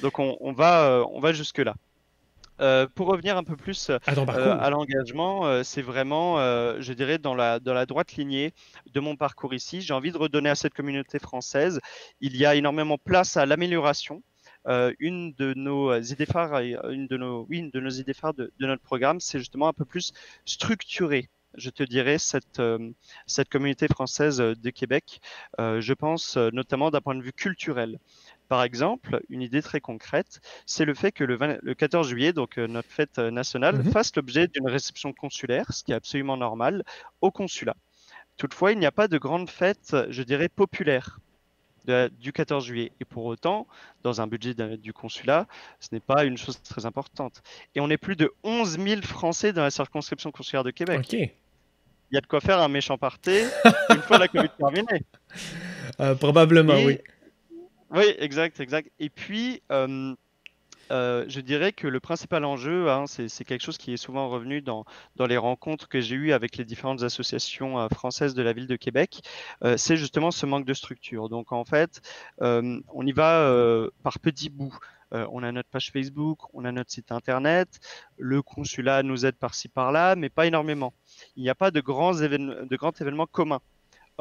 Donc 0.00 0.18
on, 0.18 0.52
va, 0.52 1.04
on 1.12 1.20
va 1.20 1.34
jusque-là. 1.34 1.74
Pour 2.94 3.06
revenir 3.08 3.36
un 3.36 3.44
peu 3.44 3.56
plus 3.56 3.90
à, 4.06 4.70
l'engagement, 4.70 5.62
c'est 5.64 5.82
vraiment, 5.82 6.36
je 6.80 6.92
dirais, 6.92 7.18
dans 7.18 7.34
la, 7.34 7.58
dans 7.60 7.74
la 7.74 7.86
droite 7.86 8.14
lignée 8.14 8.52
de 8.92 9.00
mon 9.00 9.16
parcours 9.16 9.54
ici. 9.54 9.80
J'ai 9.80 9.94
envie 9.94 10.12
de 10.12 10.18
redonner 10.18 10.50
à 10.50 10.54
cette 10.54 10.74
communauté 10.74 11.18
française. 11.18 11.80
Il 12.20 12.36
y 12.36 12.44
a 12.46 12.54
énormément 12.54 12.98
place 12.98 13.36
à 13.36 13.46
l'amélioration. 13.46 14.22
Euh, 14.66 14.92
une 14.98 15.32
de 15.34 15.54
nos 15.54 15.98
idées 16.00 16.26
phares, 16.26 16.54
euh, 16.54 16.90
une 16.90 17.06
de 17.06 17.16
nos, 17.16 17.46
oui, 17.48 17.58
une 17.58 17.70
de 17.70 17.80
nos 17.80 17.90
idées 17.90 18.12
phares 18.12 18.34
de, 18.34 18.52
notre 18.60 18.82
programme, 18.82 19.18
c'est 19.20 19.38
justement 19.38 19.68
un 19.68 19.72
peu 19.72 19.84
plus 19.84 20.12
structuré 20.44 21.28
je 21.54 21.68
te 21.68 21.82
dirais, 21.82 22.18
cette, 22.18 22.60
euh, 22.60 22.92
cette 23.26 23.48
communauté 23.48 23.88
française 23.88 24.36
de 24.36 24.70
Québec. 24.70 25.20
je 25.58 25.92
pense 25.94 26.36
notamment 26.36 26.92
d'un 26.92 27.00
point 27.00 27.16
de 27.16 27.22
vue 27.22 27.32
culturel. 27.32 27.98
Par 28.50 28.64
exemple, 28.64 29.22
une 29.30 29.42
idée 29.42 29.62
très 29.62 29.80
concrète, 29.80 30.40
c'est 30.66 30.84
le 30.84 30.92
fait 30.92 31.12
que 31.12 31.22
le, 31.22 31.38
le 31.62 31.74
14 31.74 32.08
juillet, 32.08 32.32
donc 32.32 32.56
notre 32.56 32.90
fête 32.90 33.18
nationale, 33.18 33.76
mmh 33.76 33.92
fasse 33.92 34.16
l'objet 34.16 34.48
d'une 34.48 34.68
réception 34.68 35.12
consulaire, 35.12 35.72
ce 35.72 35.84
qui 35.84 35.92
est 35.92 35.94
absolument 35.94 36.36
normal, 36.36 36.82
au 37.20 37.30
consulat. 37.30 37.76
Toutefois, 38.36 38.72
il 38.72 38.80
n'y 38.80 38.86
a 38.86 38.90
pas 38.90 39.06
de 39.06 39.18
grande 39.18 39.48
fête, 39.48 39.96
je 40.08 40.22
dirais, 40.24 40.48
populaire 40.48 41.20
du 42.18 42.32
14 42.32 42.64
juillet. 42.64 42.90
Et 43.00 43.04
pour 43.04 43.24
autant, 43.26 43.68
dans 44.02 44.20
un 44.20 44.26
budget 44.26 44.54
du 44.78 44.92
consulat, 44.92 45.46
ce 45.78 45.90
n'est 45.92 46.00
pas 46.00 46.24
une 46.24 46.36
chose 46.36 46.60
très 46.60 46.86
importante. 46.86 47.44
Et 47.76 47.80
on 47.80 47.88
est 47.88 47.98
plus 47.98 48.16
de 48.16 48.32
11 48.42 48.80
000 48.80 49.02
Français 49.02 49.52
dans 49.52 49.62
la 49.62 49.70
circonscription 49.70 50.32
consulaire 50.32 50.64
de 50.64 50.72
Québec. 50.72 51.06
Il 51.12 52.16
y 52.16 52.18
a 52.18 52.20
de 52.20 52.26
quoi 52.26 52.40
faire 52.40 52.58
un 52.58 52.68
méchant 52.68 52.98
parté 52.98 53.44
une 53.90 54.02
fois 54.02 54.18
la 54.18 54.26
Covid 54.26 54.50
terminée. 54.58 55.04
Euh, 55.98 56.14
probablement, 56.14 56.76
oui. 56.84 56.98
Oui, 57.90 58.04
exact, 58.18 58.60
exact. 58.60 58.90
Et 59.00 59.10
puis, 59.10 59.62
euh, 59.72 60.14
euh, 60.92 61.24
je 61.28 61.40
dirais 61.40 61.72
que 61.72 61.88
le 61.88 61.98
principal 61.98 62.44
enjeu, 62.44 62.88
hein, 62.88 63.06
c'est 63.06 63.44
quelque 63.44 63.62
chose 63.62 63.78
qui 63.78 63.92
est 63.92 63.96
souvent 63.96 64.28
revenu 64.28 64.62
dans, 64.62 64.84
dans 65.16 65.26
les 65.26 65.36
rencontres 65.36 65.88
que 65.88 66.00
j'ai 66.00 66.14
eues 66.14 66.32
avec 66.32 66.56
les 66.56 66.64
différentes 66.64 67.02
associations 67.02 67.80
euh, 67.80 67.88
françaises 67.88 68.34
de 68.34 68.42
la 68.42 68.52
ville 68.52 68.68
de 68.68 68.76
Québec, 68.76 69.22
c'est 69.76 69.96
justement 69.96 70.30
ce 70.30 70.46
manque 70.46 70.64
de 70.66 70.74
structure. 70.74 71.28
Donc 71.28 71.52
en 71.52 71.64
fait, 71.64 72.00
on 72.40 73.06
y 73.06 73.12
va 73.12 73.88
par 74.04 74.20
petits 74.20 74.50
bouts. 74.50 74.78
on 75.12 75.42
a 75.42 75.50
notre 75.50 75.68
page 75.68 75.90
Facebook, 75.90 76.38
on 76.54 76.64
a 76.64 76.72
notre 76.72 76.90
site 76.92 77.10
internet, 77.12 77.80
le 78.18 78.42
consulat 78.42 79.02
nous 79.02 79.26
aide 79.26 79.36
par-ci 79.36 79.68
par-là, 79.68 80.14
mais 80.16 80.28
pas 80.28 80.46
énormément. 80.46 80.94
Il 81.36 81.42
n'y 81.42 81.50
a 81.50 81.54
pas 81.56 81.70
de 81.72 81.80
de 81.80 82.76
grands 82.76 82.92
événements 83.00 83.26
communs. 83.26 83.60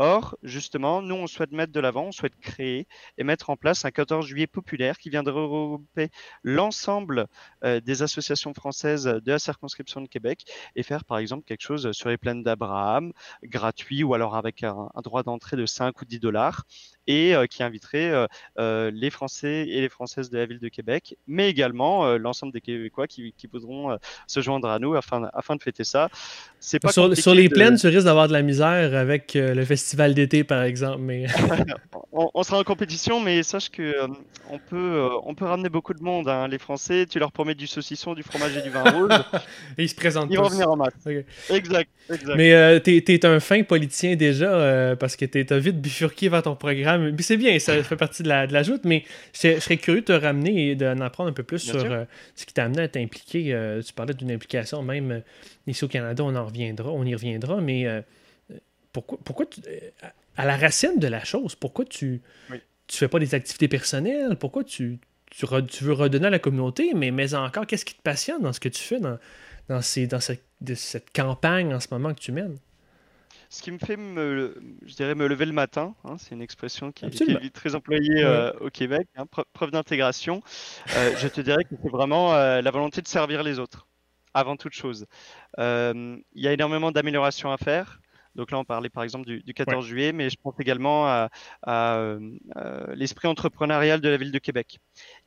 Or, 0.01 0.37
justement, 0.43 1.01
nous, 1.01 1.15
on 1.15 1.27
souhaite 1.27 1.51
mettre 1.51 1.73
de 1.73 1.79
l'avant, 1.81 2.05
on 2.05 2.11
souhaite 2.13 2.39
créer 2.39 2.87
et 3.17 3.25
mettre 3.25 3.49
en 3.49 3.57
place 3.57 3.83
un 3.83 3.91
14 3.91 4.25
juillet 4.25 4.47
populaire 4.47 4.97
qui 4.97 5.09
viendrait 5.09 5.33
regrouper 5.33 6.07
l'ensemble 6.41 7.27
euh, 7.65 7.81
des 7.81 8.01
associations 8.01 8.53
françaises 8.53 9.03
de 9.03 9.29
la 9.29 9.39
circonscription 9.39 9.99
de 9.99 10.07
Québec 10.07 10.45
et 10.77 10.83
faire, 10.83 11.03
par 11.03 11.17
exemple, 11.17 11.43
quelque 11.43 11.63
chose 11.63 11.91
sur 11.91 12.07
les 12.07 12.17
plaines 12.17 12.43
d'Abraham, 12.43 13.11
gratuit 13.43 14.05
ou 14.05 14.13
alors 14.13 14.37
avec 14.37 14.63
un, 14.63 14.87
droit 15.03 15.23
d'entrée 15.23 15.57
de 15.57 15.65
5 15.65 16.01
ou 16.01 16.05
10 16.05 16.21
dollars 16.21 16.63
et 17.09 17.35
euh, 17.35 17.47
qui 17.47 17.63
inviterait 17.63 18.27
euh, 18.57 18.91
les 18.93 19.09
Français 19.09 19.67
et 19.67 19.81
les 19.81 19.89
Françaises 19.89 20.29
de 20.29 20.37
la 20.37 20.45
ville 20.45 20.59
de 20.59 20.69
Québec, 20.69 21.17
mais 21.27 21.49
également 21.49 22.17
l'ensemble 22.17 22.53
des 22.53 22.61
Québécois 22.61 23.07
qui, 23.07 23.33
qui 23.35 23.47
voudront 23.47 23.97
se 24.27 24.39
joindre 24.39 24.69
à 24.69 24.79
nous 24.79 24.95
afin, 24.95 25.29
afin 25.33 25.55
de 25.55 25.61
fêter 25.61 25.83
ça. 25.83 26.09
C'est 26.59 26.79
pas 26.79 26.91
sur, 26.91 27.15
sur 27.17 27.33
les 27.33 27.49
plaines, 27.49 27.77
tu 27.77 27.87
risques 27.87 28.05
d'avoir 28.05 28.27
de 28.27 28.33
la 28.33 28.43
misère 28.43 28.95
avec 28.95 29.33
le 29.33 29.65
festival 29.65 30.13
d'été, 30.13 30.43
par 30.43 30.63
exemple. 30.63 30.99
Mais... 30.99 31.25
on, 32.11 32.43
sera 32.43 32.59
en 32.59 32.63
compétition, 32.63 33.19
mais 33.19 33.43
sache 33.43 33.69
que 33.69 33.81
euh, 33.81 34.07
on, 34.49 34.57
peut, 34.57 34.75
euh, 34.75 35.09
on 35.23 35.35
peut 35.35 35.45
ramener 35.45 35.69
beaucoup 35.69 35.93
de 35.93 36.03
monde. 36.03 36.27
Hein. 36.27 36.47
Les 36.47 36.57
Français, 36.57 37.05
tu 37.05 37.19
leur 37.19 37.31
promets 37.31 37.55
du 37.55 37.67
saucisson, 37.67 38.13
du 38.13 38.23
fromage 38.23 38.55
et 38.57 38.61
du 38.61 38.69
vin 38.69 38.83
rouge. 38.83 39.11
et 39.77 39.83
ils 39.83 39.89
se 39.89 39.95
présentent 39.95 40.29
Ils 40.31 40.37
vont 40.37 40.49
venir 40.49 40.69
en 40.69 40.75
masse. 40.75 40.93
Exact, 41.49 41.89
Mais 42.35 42.53
euh, 42.53 42.79
tu 42.79 42.97
es, 42.97 43.25
un 43.25 43.39
fin 43.39 43.63
politicien 43.63 44.15
déjà, 44.15 44.95
parce 44.99 45.15
que 45.15 45.25
tu 45.25 45.45
as 45.53 45.59
vite 45.59 45.79
bifurqué 45.79 46.29
vers 46.29 46.43
ton 46.43 46.55
programme. 46.55 46.98
Mais 46.99 47.21
c'est 47.21 47.37
bien, 47.37 47.57
ça 47.59 47.81
fait 47.83 47.95
partie 47.95 48.23
de 48.23 48.29
la, 48.29 48.47
de 48.47 48.53
la 48.53 48.63
joute, 48.63 48.81
mais 48.83 49.03
je 49.33 49.59
serais 49.59 49.77
curieux 49.77 50.01
de 50.01 50.05
te 50.05 50.11
ramener 50.11 50.71
et 50.71 50.75
d'en 50.75 50.99
apprendre 50.99 51.29
un 51.29 51.33
peu 51.33 51.43
plus 51.43 51.59
sur 51.59 51.79
ce 52.35 52.45
qui 52.45 52.53
t'a 52.53 52.65
amené 52.65 52.83
à 52.83 52.87
t'impliquer. 52.87 53.79
tu 53.85 53.93
parlais 53.93 54.13
d'une 54.13 54.31
implication 54.31 54.81
même 54.83 55.23
ici 55.67 55.83
au 55.83 55.87
Canada, 55.87 56.23
on 56.23 56.35
en 56.35 56.45
reviendra, 56.45 56.91
on 56.91 57.03
y 57.03 57.13
reviendra, 57.13 57.61
mais 57.61 57.87
pourquoi, 58.91 59.19
pourquoi 59.23 59.45
tu, 59.45 59.61
à 60.39 60.45
la 60.45 60.55
racine 60.55 60.99
de 60.99 61.07
la 61.07 61.23
chose, 61.25 61.55
pourquoi 61.55 61.85
tu 61.85 62.21
ne 62.49 62.57
fais 62.89 63.07
pas 63.07 63.19
des 63.19 63.35
activités 63.35 63.67
personnelles? 63.67 64.37
Pourquoi 64.37 64.63
tu, 64.63 64.99
tu, 65.29 65.45
veux 65.45 65.93
redonner 65.93 66.27
à 66.27 66.29
la 66.29 66.39
communauté? 66.39 66.93
Mais, 66.95 67.11
mais 67.11 67.33
encore, 67.33 67.67
qu'est-ce 67.67 67.85
qui 67.85 67.95
te 67.95 68.01
passionne 68.01 68.41
dans 68.41 68.53
ce 68.53 68.59
que 68.59 68.69
tu 68.69 68.81
fais, 68.81 68.99
dans, 68.99 69.17
dans, 69.67 69.81
ces, 69.81 70.07
dans 70.07 70.19
cette, 70.19 70.43
cette 70.75 71.11
campagne 71.11 71.73
en 71.73 71.79
ce 71.79 71.87
moment 71.91 72.13
que 72.13 72.19
tu 72.19 72.31
mènes? 72.31 72.57
Ce 73.49 73.63
qui 73.63 73.71
me 73.71 73.79
fait 73.79 73.97
me, 73.97 74.55
je 74.83 74.93
dirais 74.93 75.15
me 75.15 75.27
lever 75.27 75.45
le 75.45 75.53
matin, 75.53 75.95
hein, 76.03 76.17
c'est 76.19 76.35
une 76.35 76.41
expression 76.41 76.91
qui, 76.91 77.05
est 77.05 77.53
très 77.53 77.73
employée 77.73 78.23
euh, 78.23 78.51
au 78.59 78.69
Québec, 78.69 79.07
hein, 79.15 79.25
preuve 79.53 79.71
d'intégration. 79.71 80.43
Euh, 80.95 81.15
je 81.17 81.27
te 81.27 81.41
dirais 81.41 81.63
que 81.63 81.75
c'est 81.81 81.89
vraiment 81.89 82.35
euh, 82.35 82.61
la 82.61 82.69
volonté 82.71 83.01
de 83.01 83.07
servir 83.07 83.41
les 83.41 83.57
autres, 83.57 83.87
avant 84.35 84.55
toute 84.55 84.73
chose. 84.73 85.07
Il 85.57 86.23
y 86.35 86.47
a 86.47 86.53
énormément 86.53 86.91
d'améliorations 86.91 87.51
à 87.51 87.57
faire. 87.57 87.99
Donc 88.35 88.51
là, 88.51 88.59
on 88.59 88.63
parlait 88.63 88.89
par 88.89 89.03
exemple 89.03 89.25
du, 89.25 89.53
14 89.53 89.83
juillet, 89.83 90.13
mais 90.13 90.29
je 90.29 90.37
pense 90.41 90.53
également 90.59 91.07
à, 91.07 92.07
l'esprit 92.93 93.27
entrepreneurial 93.27 93.99
de 93.99 94.09
la 94.09 94.17
ville 94.17 94.31
de 94.31 94.39
Québec. 94.39 94.77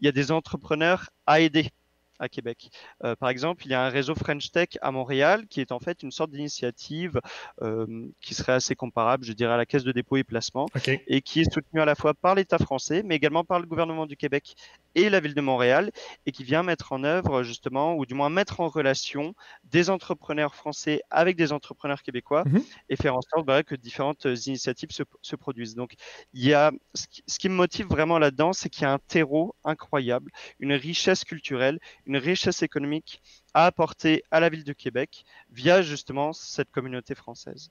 Il 0.00 0.06
y 0.06 0.08
a 0.08 0.12
des 0.12 0.30
entrepreneurs 0.30 1.10
à 1.26 1.40
aider 1.40 1.70
à 2.18 2.28
Québec. 2.28 2.70
Euh, 3.04 3.16
par 3.16 3.28
exemple, 3.28 3.66
il 3.66 3.70
y 3.70 3.74
a 3.74 3.84
un 3.84 3.88
réseau 3.88 4.14
French 4.14 4.50
Tech 4.50 4.68
à 4.80 4.90
Montréal 4.90 5.46
qui 5.48 5.60
est 5.60 5.72
en 5.72 5.80
fait 5.80 6.02
une 6.02 6.10
sorte 6.10 6.30
d'initiative 6.30 7.20
euh, 7.62 8.06
qui 8.20 8.34
serait 8.34 8.52
assez 8.52 8.74
comparable, 8.74 9.24
je 9.24 9.32
dirais, 9.32 9.52
à 9.52 9.56
la 9.56 9.66
Caisse 9.66 9.84
de 9.84 9.92
dépôt 9.92 10.16
et 10.16 10.24
placement 10.24 10.66
et 11.06 11.20
qui 11.20 11.40
est 11.40 11.52
soutenue 11.52 11.80
à 11.80 11.84
la 11.84 11.94
fois 11.94 12.14
par 12.14 12.34
l'État 12.34 12.58
français, 12.58 13.02
mais 13.04 13.16
également 13.16 13.44
par 13.44 13.60
le 13.60 13.66
gouvernement 13.66 14.06
du 14.06 14.16
Québec 14.16 14.54
et 14.94 15.08
la 15.08 15.20
ville 15.20 15.34
de 15.34 15.40
Montréal 15.40 15.90
et 16.26 16.32
qui 16.32 16.44
vient 16.44 16.62
mettre 16.62 16.92
en 16.92 17.04
œuvre 17.04 17.42
justement, 17.42 17.96
ou 17.96 18.06
du 18.06 18.14
moins 18.14 18.28
mettre 18.28 18.60
en 18.60 18.68
relation 18.68 19.34
des 19.64 19.90
entrepreneurs 19.90 20.54
français 20.54 21.02
avec 21.10 21.36
des 21.36 21.52
entrepreneurs 21.52 22.02
québécois 22.02 22.44
mhm. 22.46 22.62
et 22.88 22.96
faire 22.96 23.16
en 23.16 23.22
sorte 23.22 23.46
bah, 23.46 23.62
que 23.62 23.74
différentes 23.74 24.26
initiatives 24.46 24.90
se, 24.90 25.02
se, 25.22 25.36
produisent. 25.36 25.74
Donc, 25.74 25.94
il 26.34 26.44
y 26.44 26.54
a 26.54 26.72
ce 26.94 27.06
qui, 27.08 27.24
ce 27.26 27.38
qui 27.38 27.48
me 27.48 27.54
motive 27.54 27.86
vraiment 27.86 28.18
là-dedans, 28.18 28.52
c'est 28.52 28.68
qu'il 28.68 28.82
y 28.82 28.86
a 28.86 28.92
un 28.92 28.98
terreau 28.98 29.54
incroyable, 29.64 30.30
une 30.60 30.72
richesse 30.72 31.24
culturelle, 31.24 31.78
une 32.06 32.11
richesse 32.16 32.62
économique 32.62 33.20
à 33.54 33.66
apporter 33.66 34.22
à 34.30 34.40
la 34.40 34.48
ville 34.48 34.64
de 34.64 34.72
Québec 34.72 35.24
via 35.50 35.82
justement 35.82 36.32
cette 36.32 36.70
communauté 36.70 37.14
française. 37.14 37.70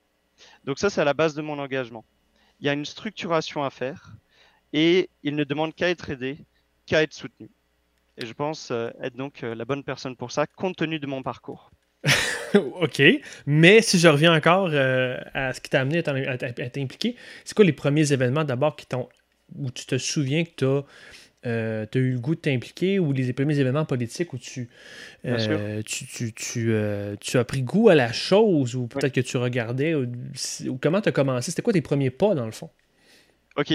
Donc 0.63 0.79
ça, 0.79 0.89
c'est 0.89 1.01
à 1.01 1.05
la 1.05 1.13
base 1.13 1.35
de 1.35 1.41
mon 1.41 1.59
engagement. 1.59 2.05
Il 2.59 2.65
y 2.65 2.69
a 2.69 2.73
une 2.73 2.85
structuration 2.85 3.63
à 3.63 3.69
faire 3.69 4.15
et 4.73 5.09
il 5.23 5.35
ne 5.35 5.43
demande 5.43 5.75
qu'à 5.75 5.89
être 5.89 6.09
aidé, 6.09 6.37
qu'à 6.85 7.03
être 7.03 7.13
soutenu. 7.13 7.49
Et 8.17 8.25
je 8.25 8.33
pense 8.33 8.71
euh, 8.71 8.89
être 9.01 9.15
donc 9.15 9.43
euh, 9.43 9.55
la 9.55 9.65
bonne 9.65 9.83
personne 9.83 10.15
pour 10.15 10.31
ça, 10.31 10.45
compte 10.45 10.75
tenu 10.77 10.99
de 10.99 11.07
mon 11.07 11.23
parcours. 11.23 11.71
ok, 12.55 13.01
mais 13.45 13.81
si 13.81 13.99
je 13.99 14.07
reviens 14.07 14.35
encore 14.35 14.69
euh, 14.71 15.17
à 15.33 15.53
ce 15.53 15.61
qui 15.61 15.69
t'a 15.69 15.81
amené 15.81 15.99
à 15.99 16.69
t'impliquer, 16.69 17.15
c'est 17.45 17.55
quoi 17.55 17.65
les 17.65 17.73
premiers 17.73 18.11
événements 18.11 18.43
d'abord 18.43 18.75
qui 18.75 18.85
t'ont 18.85 19.07
où 19.57 19.69
tu 19.71 19.85
te 19.85 19.97
souviens 19.97 20.43
que 20.43 20.51
tu 20.55 20.65
as 20.65 20.83
euh, 21.45 21.87
tu 21.91 21.97
as 21.97 22.01
eu 22.01 22.11
le 22.11 22.19
goût 22.19 22.35
de 22.35 22.39
t'impliquer 22.39 22.99
ou 22.99 23.13
les 23.13 23.33
premiers 23.33 23.57
événements 23.59 23.85
politiques 23.85 24.31
où 24.33 24.37
tu, 24.37 24.69
euh, 25.25 25.81
tu, 25.83 26.33
euh, 26.69 27.15
tu, 27.19 27.37
as 27.37 27.43
pris 27.43 27.63
goût 27.63 27.89
à 27.89 27.95
la 27.95 28.13
chose 28.13 28.75
ou 28.75 28.85
peut-être 28.85 29.13
que 29.13 29.21
tu 29.21 29.37
regardais 29.37 29.95
ou, 29.95 30.07
comment 30.79 31.01
tu 31.01 31.09
as 31.09 31.11
commencé? 31.11 31.49
C'était 31.49 31.63
quoi 31.63 31.73
tes 31.73 31.81
premiers 31.81 32.11
pas 32.11 32.35
dans 32.35 32.45
le 32.45 32.51
fond? 32.51 32.69
Ok. 33.57 33.73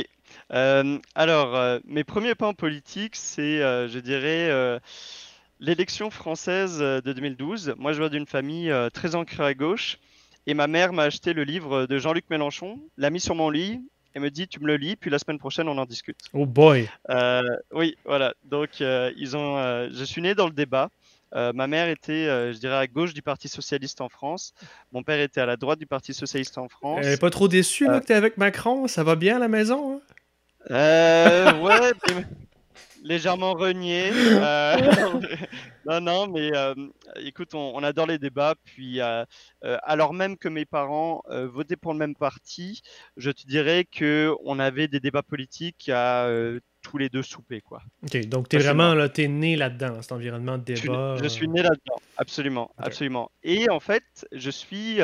alors, 0.48 1.80
mes 1.84 2.04
premiers 2.04 2.34
pas 2.34 2.46
en 2.46 2.54
politique, 2.54 3.16
c'est, 3.16 3.58
je 3.58 3.98
dirais, 3.98 4.80
l'élection 5.58 6.10
française 6.10 6.78
de 6.78 7.12
2012. 7.12 7.74
Moi, 7.78 7.92
je 7.92 7.98
viens 7.98 8.10
d'une 8.10 8.26
famille 8.26 8.72
très 8.92 9.16
ancrée 9.16 9.44
à 9.44 9.54
gauche. 9.54 9.98
Et 10.48 10.54
ma 10.54 10.68
mère 10.68 10.92
m'a 10.92 11.02
acheté 11.02 11.32
le 11.32 11.42
livre 11.42 11.86
de 11.86 11.98
Jean-Luc 11.98 12.30
Mélenchon, 12.30 12.78
l'a 12.96 13.10
mis 13.10 13.18
sur 13.18 13.34
mon 13.34 13.50
lit, 13.50 13.80
et 14.16 14.18
me 14.18 14.30
dit 14.30 14.48
tu 14.48 14.60
me 14.60 14.66
le 14.66 14.76
lis, 14.76 14.96
puis 14.96 15.10
la 15.10 15.18
semaine 15.18 15.38
prochaine 15.38 15.68
on 15.68 15.76
en 15.76 15.84
discute. 15.84 16.16
Oh 16.32 16.46
boy. 16.46 16.88
Euh, 17.10 17.42
oui, 17.72 17.96
voilà. 18.04 18.34
Donc 18.44 18.80
euh, 18.80 19.12
ils 19.16 19.36
ont, 19.36 19.58
euh, 19.58 19.88
je 19.92 20.04
suis 20.04 20.22
né 20.22 20.34
dans 20.34 20.46
le 20.46 20.52
débat. 20.52 20.88
ma 21.34 21.66
mère 21.66 21.88
était, 21.88 22.52
je 22.52 22.58
dirais, 22.58 22.76
à 22.76 22.86
gauche 22.86 23.12
du 23.12 23.20
Parti 23.20 23.48
socialiste 23.48 24.00
en 24.00 24.08
France. 24.08 24.54
Mon 24.90 25.02
père 25.02 25.20
était 25.20 25.42
à 25.42 25.46
la 25.46 25.56
droite 25.56 25.78
du 25.78 25.86
Parti 25.86 26.14
socialiste 26.14 26.56
en 26.56 26.68
France. 26.68 27.00
Elle 27.04 27.18
pas 27.18 27.30
trop 27.30 27.46
déçu 27.46 27.86
que 27.86 28.04
tu 28.04 28.12
es 28.12 28.14
avec 28.14 28.38
Macron? 28.38 28.88
Ça 28.88 29.04
va 29.04 29.16
bien 29.16 29.36
à 29.36 29.38
la 29.38 29.48
maison 29.48 30.00
hein? 30.70 31.60
Ouais, 31.60 31.92
légèrement 33.06 33.54
renié. 33.54 34.10
Euh, 34.12 34.76
non, 35.86 36.00
non, 36.00 36.26
mais 36.26 36.50
euh, 36.54 36.74
écoute, 37.16 37.54
on, 37.54 37.82
adore 37.82 38.06
les 38.06 38.18
débats. 38.18 38.54
Puis, 38.64 39.00
euh, 39.00 39.24
alors 39.62 40.12
même 40.12 40.36
que 40.36 40.48
mes 40.48 40.64
parents 40.64 41.22
votaient 41.28 41.76
pour 41.76 41.92
le 41.92 41.98
même 41.98 42.14
parti, 42.14 42.82
je 43.16 43.30
te 43.30 43.46
dirais 43.46 43.84
que 43.84 44.34
on 44.44 44.58
avait 44.58 44.88
des 44.88 45.00
débats 45.00 45.22
politiques 45.22 45.88
à 45.92 46.28
tous 46.82 46.98
les 46.98 47.08
deux 47.08 47.22
souper, 47.22 47.60
quoi. 47.60 47.82
Ok, 48.04 48.26
donc 48.26 48.48
tu 48.48 48.56
es 48.56 48.58
vraiment 48.60 48.94
là, 48.94 49.08
es 49.16 49.28
né 49.28 49.56
là-dedans, 49.56 50.00
cet 50.02 50.12
environnement 50.12 50.56
de 50.56 50.62
débat. 50.64 51.16
Je, 51.20 51.28
suis 51.28 51.48
né 51.48 51.62
là-dedans, 51.62 51.96
absolument, 52.16 52.70
absolument. 52.78 53.30
Et 53.42 53.68
en 53.70 53.80
fait, 53.80 54.26
je 54.32 54.50
suis 54.50 55.00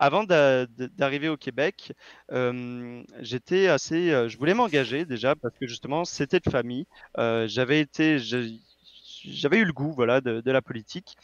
avant 0.00 0.24
d'arriver 0.24 1.28
au 1.28 1.36
Québec, 1.36 1.92
euh, 2.32 3.02
j'étais 3.20 3.68
assez, 3.68 4.10
euh, 4.10 4.28
je 4.28 4.38
voulais 4.38 4.54
m'engager 4.54 5.04
déjà 5.04 5.36
parce 5.36 5.54
que 5.58 5.66
justement 5.66 6.06
c'était 6.06 6.40
de 6.40 6.50
famille. 6.50 6.86
Euh, 7.18 7.46
j'avais 7.46 7.80
été, 7.80 8.18
j'avais 8.18 9.58
eu 9.58 9.64
le 9.66 9.74
goût, 9.74 9.92
voilà, 9.92 10.22
de, 10.22 10.50
la 10.50 10.62
politique. 10.62 11.16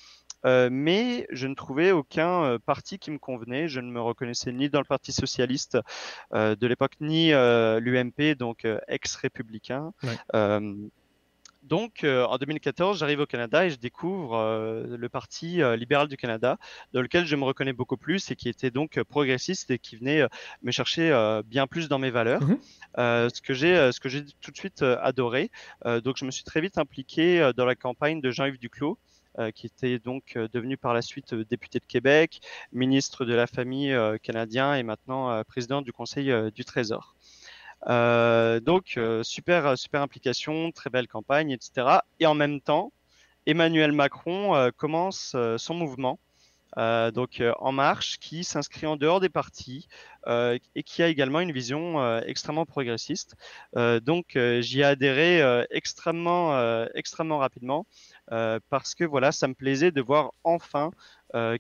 mais 0.45 1.27
je 1.31 1.47
ne 1.49 1.55
trouvais 1.55 1.91
aucun 1.91 2.59
parti 2.67 2.99
qui 2.99 3.11
me 3.11 3.19
convenait. 3.19 3.67
Je 3.67 3.81
ne 3.81 3.91
me 3.91 4.01
reconnaissais 4.01 4.53
ni 4.53 4.69
dans 4.69 4.81
le 4.81 4.85
Parti 4.85 5.11
socialiste 5.11 5.79
de 6.33 6.67
l'époque, 6.67 6.93
ni 7.01 7.31
l'UMP, 7.33 8.37
donc 8.39 8.67
ex-républicain. 8.89 9.93
Donc, 11.67 12.05
euh, 12.05 12.25
en 12.27 12.39
2014, 12.39 13.01
j'arrive 13.01 13.21
au 13.21 13.27
Canada 13.27 13.67
et 13.67 13.71
je 13.71 13.77
découvre 13.77 14.37
euh, 14.37 14.97
le 14.97 15.09
Parti 15.09 15.63
euh, 15.63 15.75
libéral 15.75 16.07
du 16.07 16.17
Canada, 16.17 16.59
dans 16.93 17.03
lequel 17.03 17.27
je 17.27 17.35
me 17.35 17.43
reconnais 17.43 17.73
beaucoup 17.73 17.97
plus 17.97 18.31
et 18.31 18.37
qui 18.37 18.49
était 18.49 18.71
donc 18.71 19.03
progressiste 19.03 19.71
et 19.73 19.79
qui 19.79 19.97
venait 19.97 20.27
me 20.63 20.71
chercher 20.71 21.11
bien 21.45 21.67
plus 21.67 21.89
dans 21.89 21.99
mes 21.99 22.11
valeurs, 22.11 22.43
mmh 22.43 22.57
ce 22.97 23.41
que 23.43 23.53
j'ai, 23.53 23.93
ce 23.93 24.01
que 24.01 24.09
j'ai 24.09 24.25
tout 24.41 24.51
de 24.51 24.57
suite 24.57 24.83
adoré. 24.83 25.51
donc, 26.05 26.17
je 26.17 26.25
me 26.25 26.31
suis 26.31 26.45
très 26.45 26.61
vite 26.61 26.79
impliqué 26.79 27.51
dans 27.57 27.67
la 27.67 27.75
campagne 27.75 28.21
de 28.21 28.31
Jean-Yves 28.31 28.59
Duclos. 28.59 28.99
qui 29.55 29.67
était 29.67 29.99
donc 29.99 30.39
devenu 30.53 30.77
par 30.77 30.95
la 30.95 31.03
suite 31.03 31.35
député 31.35 31.79
de 31.79 31.85
Québec, 31.85 32.41
ministre 32.73 33.25
de 33.25 33.35
la 33.35 33.47
famille 33.47 33.95
canadien 34.23 34.75
et 34.75 34.83
maintenant 34.83 35.43
président 35.45 35.83
du 35.83 35.93
Conseil 35.93 36.33
du 36.53 36.65
Trésor. 36.65 37.16
Euh, 37.89 38.61
donc, 38.61 38.95
euh, 38.97 39.23
super, 39.23 39.77
super 39.79 40.03
implication, 40.03 40.73
très 40.73 40.91
belle 40.91 41.09
campagne, 41.09 41.51
etc. 41.51 42.01
Et 42.21 42.27
en 42.27 42.35
même 42.35 42.61
temps, 42.61 42.93
Emmanuel 43.47 43.93
Macron 43.93 44.57
euh, 44.57 44.71
commence 44.77 45.37
son 45.59 45.75
mouvement. 45.75 46.19
donc 46.77 47.43
En 47.59 47.73
Marche, 47.73 48.19
qui 48.19 48.45
s'inscrit 48.45 48.87
en 48.87 48.97
dehors 48.97 49.21
des 49.21 49.31
partis 49.31 49.89
et 50.27 50.83
qui 50.85 51.03
a 51.03 51.09
également 51.09 51.41
une 51.41 51.53
vision 51.53 52.19
extrêmement 52.21 52.67
progressiste. 52.67 53.35
donc 54.03 54.37
j'y 54.61 54.81
ai 54.81 54.85
adhéré 54.85 55.65
extrêmement, 55.71 56.87
extrêmement 56.95 57.39
rapidement 57.39 57.87
parce 58.69 58.95
que 58.95 59.05
voilà, 59.05 59.33
ça 59.33 59.49
me 59.49 59.55
plaisait 59.55 59.93
de 59.93 60.03
voir 60.03 60.33
enfin 60.45 60.91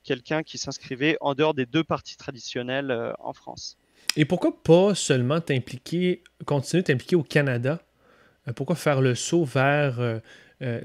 quelqu'un 0.04 0.42
qui 0.42 0.58
s'inscrivait 0.58 1.16
en 1.20 1.35
dehors 1.35 1.54
des 1.54 1.66
deux 1.66 1.85
partis 1.85 2.16
traditionnels 2.18 3.14
en 3.18 3.32
France. 3.32 3.78
Et 4.16 4.25
pourquoi 4.25 4.62
pas 4.62 4.94
seulement 4.94 5.40
t'impliquer, 5.40 6.23
continuer 6.46 6.82
de 6.82 6.87
t'impliquer 6.87 7.16
au 7.16 7.23
Canada? 7.23 7.80
Euh, 8.49 8.52
pourquoi 8.52 8.75
faire 8.75 9.02
le 9.02 9.14
saut 9.14 9.44
vers, 9.44 10.00
euh, 10.00 10.18
euh, 10.62 10.80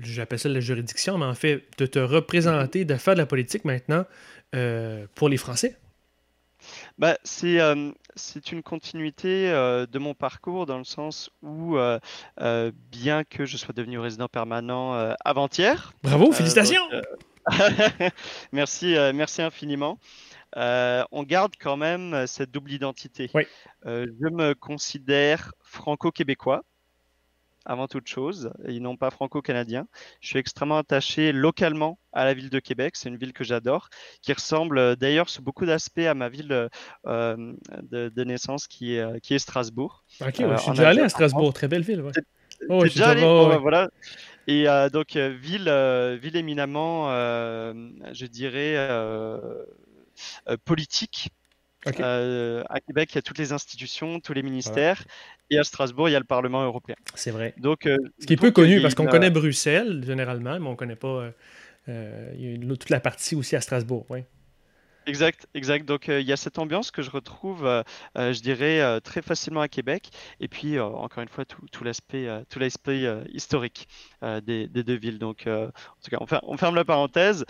j'appelle 0.00 0.38
ça 0.38 0.48
la 0.48 0.60
juridiction, 0.60 1.18
mais 1.18 1.26
en 1.26 1.34
fait, 1.34 1.64
de 1.78 1.86
te 1.86 1.98
représenter, 1.98 2.84
de 2.84 2.94
faire 2.94 3.14
de 3.14 3.18
la 3.18 3.26
politique 3.26 3.64
maintenant 3.64 4.04
pour 5.14 5.28
les 5.28 5.36
Français? 5.36 5.76
Bah, 6.96 7.18
c'est 7.24 7.58
c'est 8.14 8.52
une 8.52 8.62
continuité 8.62 9.50
de 9.50 9.98
mon 9.98 10.14
parcours 10.14 10.64
dans 10.64 10.78
le 10.78 10.84
sens 10.84 11.28
où, 11.42 11.76
bien 12.90 13.24
que 13.24 13.44
je 13.44 13.56
sois 13.58 13.74
devenu 13.74 13.98
résident 13.98 14.28
permanent 14.28 14.94
avant-hier. 15.22 15.92
Bravo, 16.02 16.32
félicitations! 16.32 16.88
merci, 18.52 18.96
merci 19.12 19.42
infiniment. 19.42 19.98
Euh, 20.56 21.04
on 21.12 21.22
garde 21.22 21.52
quand 21.60 21.76
même 21.76 22.14
euh, 22.14 22.26
cette 22.26 22.50
double 22.50 22.72
identité. 22.72 23.30
Euh, 23.84 24.06
je 24.20 24.28
me 24.28 24.54
considère 24.54 25.52
franco-québécois 25.60 26.62
avant 27.68 27.88
toute 27.88 28.06
chose, 28.06 28.52
et 28.64 28.78
non 28.78 28.96
pas 28.96 29.10
franco-canadien. 29.10 29.88
Je 30.20 30.28
suis 30.28 30.38
extrêmement 30.38 30.78
attaché 30.78 31.32
localement 31.32 31.98
à 32.12 32.24
la 32.24 32.32
ville 32.32 32.48
de 32.48 32.60
Québec. 32.60 32.94
C'est 32.94 33.08
une 33.08 33.16
ville 33.16 33.32
que 33.32 33.42
j'adore, 33.42 33.88
qui 34.22 34.32
ressemble 34.32 34.94
d'ailleurs 34.94 35.28
sur 35.28 35.42
beaucoup 35.42 35.66
d'aspects 35.66 35.98
à 35.98 36.14
ma 36.14 36.28
ville 36.28 36.68
de, 37.04 38.24
naissance 38.24 38.68
qui 38.68 38.94
est, 38.94 39.20
qui 39.20 39.34
est 39.34 39.40
Strasbourg. 39.40 40.04
Ok, 40.20 40.36
je 40.38 40.56
suis 40.58 40.70
déjà 40.70 40.90
allé 40.90 41.00
à 41.00 41.08
Strasbourg, 41.08 41.52
très 41.52 41.66
belle 41.66 41.82
ville. 41.82 42.04
Oh, 42.68 42.84
déjà 42.84 43.08
allé, 43.08 43.22
bah, 43.22 43.58
voilà. 43.58 43.90
Et 44.46 44.66
donc 44.92 45.16
ville, 45.16 46.18
ville 46.22 46.36
éminemment, 46.36 47.08
je 47.08 48.26
dirais 48.26 48.76
euh, 50.48 50.56
politique. 50.64 51.28
Euh, 52.00 52.64
à 52.68 52.80
Québec, 52.80 53.10
il 53.12 53.14
y 53.14 53.18
a 53.18 53.22
toutes 53.22 53.38
les 53.38 53.52
institutions, 53.52 54.18
tous 54.18 54.32
les 54.32 54.42
ministères, 54.42 55.04
et 55.50 55.58
à 55.58 55.62
Strasbourg, 55.62 56.08
il 56.08 56.12
y 56.12 56.16
a 56.16 56.18
le 56.18 56.24
Parlement 56.24 56.64
européen. 56.64 56.96
C'est 57.14 57.30
vrai. 57.30 57.54
Donc, 57.58 57.86
euh, 57.86 57.96
Ce 58.18 58.26
qui 58.26 58.32
est 58.32 58.36
peu 58.36 58.50
connu, 58.50 58.82
parce 58.82 58.96
qu'on 58.96 59.06
connaît 59.06 59.30
Bruxelles, 59.30 60.02
généralement, 60.04 60.58
mais 60.58 60.66
on 60.66 60.72
ne 60.72 60.76
connaît 60.76 60.96
pas 60.96 61.30
toute 61.86 62.90
la 62.90 62.98
partie 62.98 63.36
aussi 63.36 63.54
à 63.54 63.60
Strasbourg. 63.60 64.04
Oui. 64.08 64.20
Exact, 65.08 65.46
exact. 65.54 65.84
Donc 65.86 66.08
il 66.08 66.22
y 66.22 66.32
a 66.32 66.36
cette 66.36 66.58
ambiance 66.58 66.90
que 66.90 67.00
je 67.00 67.10
retrouve, 67.10 67.60
je 68.16 68.40
dirais, 68.40 69.00
très 69.02 69.22
facilement 69.22 69.60
à 69.60 69.68
Québec. 69.68 70.10
Et 70.40 70.48
puis, 70.48 70.80
encore 70.80 71.22
une 71.22 71.28
fois, 71.28 71.44
tout, 71.44 71.84
l'aspect, 71.84 72.26
tout 72.48 72.58
l'aspect 72.58 73.04
historique 73.32 73.86
des, 74.42 74.66
deux 74.66 74.96
villes. 74.96 75.20
Donc, 75.20 75.44
en 75.46 75.70
tout 76.02 76.10
cas, 76.10 76.40
on 76.42 76.56
ferme 76.56 76.74
la 76.74 76.84
parenthèse. 76.84 77.44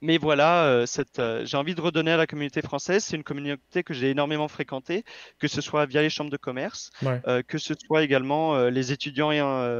Mais 0.00 0.18
voilà, 0.18 0.64
euh, 0.64 0.86
euh, 1.18 1.46
j'ai 1.46 1.56
envie 1.56 1.74
de 1.74 1.80
redonner 1.80 2.12
à 2.12 2.16
la 2.16 2.26
communauté 2.26 2.60
française. 2.60 3.04
C'est 3.04 3.16
une 3.16 3.22
communauté 3.22 3.82
que 3.82 3.94
j'ai 3.94 4.10
énormément 4.10 4.48
fréquentée, 4.48 5.04
que 5.38 5.48
ce 5.48 5.60
soit 5.60 5.86
via 5.86 6.02
les 6.02 6.10
chambres 6.10 6.30
de 6.30 6.36
commerce, 6.36 6.90
euh, 7.04 7.42
que 7.46 7.56
ce 7.56 7.74
soit 7.86 8.02
également 8.02 8.68
les 8.68 8.92
étudiants 8.92 9.32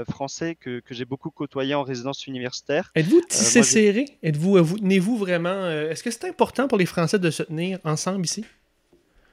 français 0.08 0.54
que, 0.54 0.82
j'ai 0.90 1.04
beaucoup 1.04 1.30
côtoyés 1.30 1.74
en 1.74 1.82
résidence 1.82 2.26
universitaire. 2.26 2.90
Êtes-vous 2.94 3.20
tissé 3.28 3.62
serré? 3.62 4.06
Êtes-vous, 4.22 4.62
vous, 4.62 4.78
tenez-vous 4.78 5.16
vraiment 5.16 5.68
Est-ce 5.70 6.02
que 6.02 6.10
c'est 6.10 6.26
important 6.26 6.68
pour 6.68 6.78
les 6.78 6.86
Français 6.86 7.18
de 7.18 7.30
se 7.30 7.42
tenir 7.42 7.78
ensemble 7.84 8.24
ici? 8.24 8.44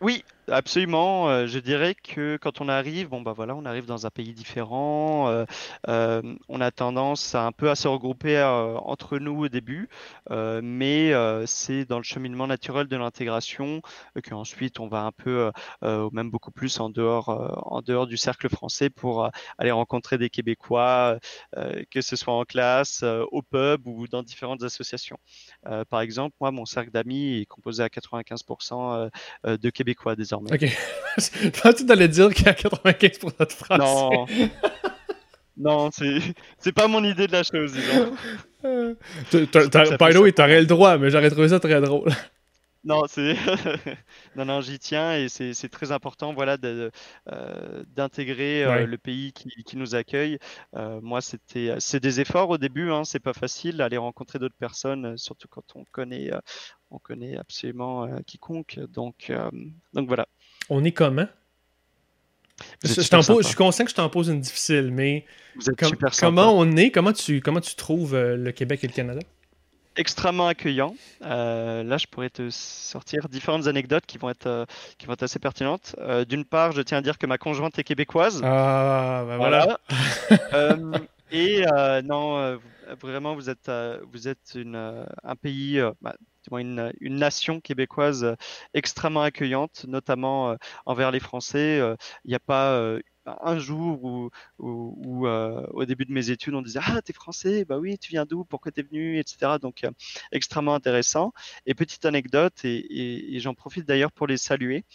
Oui, 0.01 0.23
Absolument. 0.51 1.29
Euh, 1.29 1.47
je 1.47 1.59
dirais 1.59 1.95
que 1.95 2.37
quand 2.41 2.59
on 2.59 2.67
arrive, 2.67 3.07
bon 3.07 3.21
bah 3.21 3.31
voilà, 3.31 3.55
on 3.55 3.63
arrive 3.65 3.85
dans 3.85 4.05
un 4.05 4.09
pays 4.09 4.33
différent. 4.33 5.29
Euh, 5.29 5.45
euh, 5.87 6.21
on 6.49 6.59
a 6.59 6.71
tendance 6.71 7.35
à 7.35 7.45
un 7.45 7.53
peu 7.53 7.69
à 7.69 7.75
se 7.75 7.87
regrouper 7.87 8.41
entre 8.43 9.17
nous 9.17 9.45
au 9.45 9.49
début, 9.49 9.87
mais 10.29 11.13
c'est 11.45 11.85
dans 11.85 11.97
le 11.97 12.03
cheminement 12.03 12.47
naturel 12.47 12.87
de 12.87 12.95
l'intégration 12.97 13.81
qu'ensuite 14.23 14.79
on 14.79 14.87
va 14.87 15.03
un 15.03 15.11
peu, 15.11 15.51
même 15.81 16.29
beaucoup 16.29 16.51
plus 16.51 16.79
en 16.79 16.89
dehors, 16.89 17.29
en 17.29 17.81
dehors 17.81 18.07
du 18.07 18.17
cercle 18.17 18.49
français 18.49 18.89
pour 18.89 19.29
aller 19.57 19.71
rencontrer 19.71 20.17
des 20.17 20.29
Québécois, 20.29 21.17
que 21.89 22.01
ce 22.01 22.15
soit 22.15 22.33
en 22.33 22.43
classe, 22.43 23.03
au 23.31 23.41
pub 23.41 23.87
ou 23.87 24.07
dans 24.07 24.23
différentes 24.23 24.63
associations. 24.63 25.17
par 25.89 26.01
exemple, 26.01 26.35
moi, 26.41 26.51
mon 26.51 26.65
cercle 26.65 26.91
d'amis 26.91 27.41
est 27.41 27.45
composé 27.45 27.83
à 27.83 27.87
95% 27.87 29.09
de 29.45 29.69
Québécois 29.69 30.15
désormais. 30.15 30.40
Ok. 30.49 30.61
je 31.17 31.49
pensais 31.49 31.83
que 31.83 31.85
tu 31.85 31.91
allais 31.91 32.07
dire 32.07 32.33
qu'il 32.33 32.45
y 32.45 32.49
a 32.49 32.53
95% 32.53 33.45
de 33.45 33.51
Français. 33.51 33.77
Non. 33.77 34.25
non, 35.57 35.89
c'est 36.59 36.71
pas 36.71 36.87
mon 36.87 37.03
idée 37.03 37.27
de 37.27 37.31
la 37.31 37.43
chose, 37.43 37.73
disons. 37.73 38.13
By 39.33 40.13
the 40.13 40.17
way, 40.17 40.31
t'aurais 40.31 40.61
le 40.61 40.65
droit, 40.65 40.97
mais 40.97 41.09
j'aurais 41.09 41.29
trouvé 41.29 41.49
ça 41.49 41.59
très 41.59 41.81
drôle. 41.81 42.11
Non, 42.83 43.03
c'est 43.07 43.35
non, 44.35 44.45
non, 44.45 44.61
j'y 44.61 44.79
tiens 44.79 45.15
et 45.15 45.29
c'est 45.29 45.69
très 45.69 45.91
important, 45.91 46.33
voilà, 46.33 46.57
euh, 46.63 47.83
d'intégrer 47.95 48.63
euh, 48.63 48.87
le 48.87 48.97
pays 48.97 49.33
qui, 49.33 49.49
qui 49.63 49.77
nous 49.77 49.93
accueille. 49.93 50.39
Euh, 50.75 50.99
moi, 51.01 51.21
c'était, 51.21 51.75
c'est 51.77 51.99
des 51.99 52.21
efforts 52.21 52.49
au 52.49 52.57
début, 52.57 52.91
hein, 52.91 53.03
c'est 53.03 53.19
pas 53.19 53.33
facile 53.33 53.81
aller 53.81 53.97
rencontrer 53.97 54.39
d'autres 54.39 54.55
personnes, 54.57 55.15
surtout 55.17 55.47
quand 55.47 55.75
on 55.75 55.85
connaît, 55.91 56.31
on 56.89 56.97
connaît 56.97 57.37
absolument 57.37 58.09
quiconque. 58.25 58.79
Donc, 58.89 59.31
donc 59.93 60.07
voilà. 60.07 60.27
On 60.69 60.83
est 60.83 60.91
comment? 60.91 61.27
Je, 62.83 62.89
je, 62.93 63.43
suis 63.43 63.55
conscient 63.55 63.85
que 63.85 63.91
je 63.91 63.95
t'en 63.95 64.09
pose 64.09 64.29
une 64.29 64.39
difficile, 64.39 64.91
mais 64.91 65.25
comment 66.19 66.57
on 66.57 66.75
est, 66.77 66.91
comment 66.91 67.13
tu, 67.13 67.41
comment 67.41 67.61
tu 67.61 67.75
trouves 67.75 68.15
le 68.15 68.51
Québec 68.51 68.83
et 68.83 68.87
le 68.87 68.93
Canada? 68.93 69.21
Extrêmement 69.95 70.47
accueillant. 70.47 70.95
Euh, 71.23 71.83
là, 71.83 71.97
je 71.97 72.07
pourrais 72.07 72.29
te 72.29 72.49
sortir 72.49 73.29
différentes 73.29 73.67
anecdotes 73.67 74.05
qui 74.05 74.17
vont 74.17 74.29
être, 74.29 74.47
euh, 74.47 74.65
qui 74.97 75.05
vont 75.05 75.13
être 75.13 75.23
assez 75.23 75.39
pertinentes. 75.39 75.95
Euh, 75.99 76.25
d'une 76.25 76.45
part, 76.45 76.71
je 76.71 76.81
tiens 76.81 76.99
à 76.99 77.01
dire 77.01 77.17
que 77.17 77.25
ma 77.25 77.37
conjointe 77.37 77.77
est 77.79 77.83
québécoise. 77.83 78.41
Ah, 78.43 79.23
bah 79.27 79.37
voilà. 79.37 79.79
Et 81.33 81.63
non, 82.03 82.59
vraiment, 82.99 83.35
vous 83.35 83.49
êtes, 83.49 83.71
vous 84.11 84.27
êtes 84.27 84.51
une, 84.55 85.05
un 85.23 85.35
pays, 85.37 85.81
bah, 86.01 86.13
une, 86.51 86.91
une, 86.99 87.15
nation 87.15 87.61
québécoise 87.61 88.35
extrêmement 88.73 89.21
accueillante, 89.21 89.85
notamment 89.87 90.57
envers 90.85 91.09
les 91.09 91.21
Français. 91.21 91.79
Il 92.25 92.29
n'y 92.29 92.35
a 92.35 92.39
pas 92.39 92.97
un 93.25 93.59
jour 93.59 94.03
où, 94.03 94.29
où, 94.59 95.27
au 95.27 95.85
début 95.85 96.05
de 96.05 96.11
mes 96.11 96.29
études, 96.29 96.53
on 96.55 96.61
disait 96.61 96.79
Ah, 96.83 97.01
t'es 97.01 97.13
français 97.13 97.65
Bah 97.65 97.77
oui, 97.77 97.97
tu 97.97 98.11
viens 98.11 98.25
d'où 98.25 98.43
Pourquoi 98.43 98.71
t'es 98.71 98.83
venu 98.83 99.19
etc. 99.19 99.53
Donc, 99.61 99.83
extrêmement 100.31 100.75
intéressant. 100.75 101.33
Et 101.65 101.73
petite 101.75 102.05
anecdote, 102.05 102.63
et 102.63 103.39
j'en 103.39 103.53
profite 103.53 103.87
d'ailleurs 103.87 104.11
pour 104.11 104.27
les 104.27 104.37
saluer. 104.37 104.85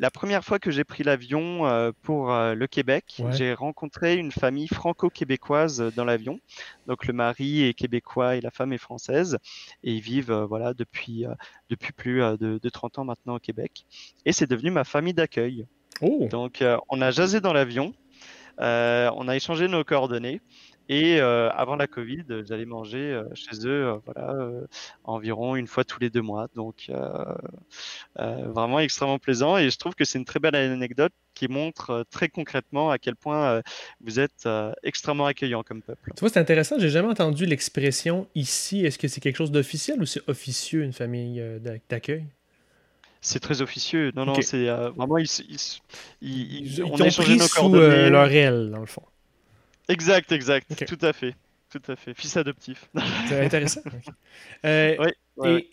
La 0.00 0.10
première 0.10 0.42
fois 0.42 0.58
que 0.58 0.70
j'ai 0.70 0.82
pris 0.82 1.02
l'avion 1.02 1.66
euh, 1.66 1.92
pour 2.00 2.32
euh, 2.32 2.54
le 2.54 2.66
Québec, 2.66 3.22
j'ai 3.32 3.52
rencontré 3.52 4.16
une 4.16 4.32
famille 4.32 4.66
franco-québécoise 4.66 5.92
dans 5.94 6.06
l'avion. 6.06 6.40
Donc 6.86 7.06
le 7.06 7.12
mari 7.12 7.64
est 7.64 7.74
québécois 7.74 8.36
et 8.36 8.40
la 8.40 8.50
femme 8.50 8.72
est 8.72 8.78
française 8.78 9.36
et 9.84 9.92
ils 9.92 10.00
vivent 10.00 10.30
euh, 10.30 10.46
voilà 10.46 10.72
depuis 10.72 11.26
depuis 11.68 11.92
plus 11.92 12.20
de, 12.20 12.58
de, 12.62 12.68
30 12.70 13.00
ans 13.00 13.04
maintenant 13.04 13.34
au 13.34 13.38
Québec. 13.38 13.84
Et 14.24 14.32
c'est 14.32 14.48
devenu 14.48 14.70
ma 14.70 14.84
famille 14.84 15.12
d'accueil. 15.12 15.66
Oh. 16.00 16.28
Donc 16.30 16.64
on 16.88 17.00
a 17.00 17.10
jasé 17.10 17.40
dans 17.40 17.52
l'avion, 17.52 17.92
on 18.58 19.28
a 19.28 19.36
échangé 19.36 19.68
nos 19.68 19.84
coordonnées 19.84 20.40
et 20.90 21.20
euh, 21.20 21.48
avant 21.50 21.76
la 21.76 21.86
Covid, 21.86 22.24
j'allais 22.48 22.64
manger 22.64 22.98
euh, 22.98 23.22
chez 23.32 23.64
eux, 23.64 23.86
euh, 23.86 23.98
voilà, 24.04 24.34
environ 25.04 25.54
une 25.54 25.68
fois 25.68 25.84
tous 25.84 26.00
les 26.00 26.10
deux 26.10 26.20
mois. 26.20 26.48
Donc 26.56 26.90
vraiment 28.16 28.80
extrêmement 28.80 29.20
plaisant. 29.20 29.56
Et 29.56 29.70
je 29.70 29.78
trouve 29.78 29.94
que 29.94 30.04
c'est 30.04 30.18
une 30.18 30.24
très 30.24 30.40
belle 30.40 30.56
anecdote 30.56 31.12
qui 31.34 31.46
montre 31.46 32.04
très 32.10 32.28
concrètement 32.28 32.90
à 32.90 32.98
quel 32.98 33.14
point 33.14 33.62
vous 34.00 34.18
êtes 34.18 34.48
extrêmement 34.82 35.26
accueillant 35.26 35.62
comme 35.62 35.80
peuple. 35.80 36.12
Tu 36.16 36.20
vois, 36.20 36.28
c'est 36.28 36.40
intéressant. 36.40 36.76
J'ai 36.80 36.90
jamais 36.90 37.08
entendu 37.08 37.46
l'expression 37.46 38.26
ici. 38.34 38.84
Est-ce 38.84 38.98
que 38.98 39.06
c'est 39.06 39.20
quelque 39.20 39.36
chose 39.36 39.52
d'officiel 39.52 40.02
ou 40.02 40.06
c'est 40.06 40.28
officieux 40.28 40.82
une 40.82 40.92
famille 40.92 41.40
d'accueil? 41.88 42.26
C'est 43.20 43.40
très 43.40 43.60
officieux. 43.62 44.12
Non, 44.16 44.24
non, 44.24 44.40
c'est 44.40 44.66
vraiment 44.66 45.18
ils, 45.18 45.26
ils, 46.22 46.78
ils, 46.78 46.82
on 46.82 46.94
ont 46.94 46.96
pris 46.96 47.38
sous 47.38 47.72
leur 47.72 48.30
aile 48.32 48.70
dans 48.70 48.80
le 48.80 48.86
fond. 48.86 49.02
Exact, 49.88 50.32
exact. 50.32 50.86
Tout 50.86 50.98
à 51.04 51.12
fait. 51.12 51.34
Tout 51.70 51.82
à 51.86 51.94
fait. 51.94 52.14
Fils 52.14 52.36
adoptif. 52.36 52.90
C'est 53.28 53.44
intéressant. 53.44 53.80
Euh, 54.64 55.10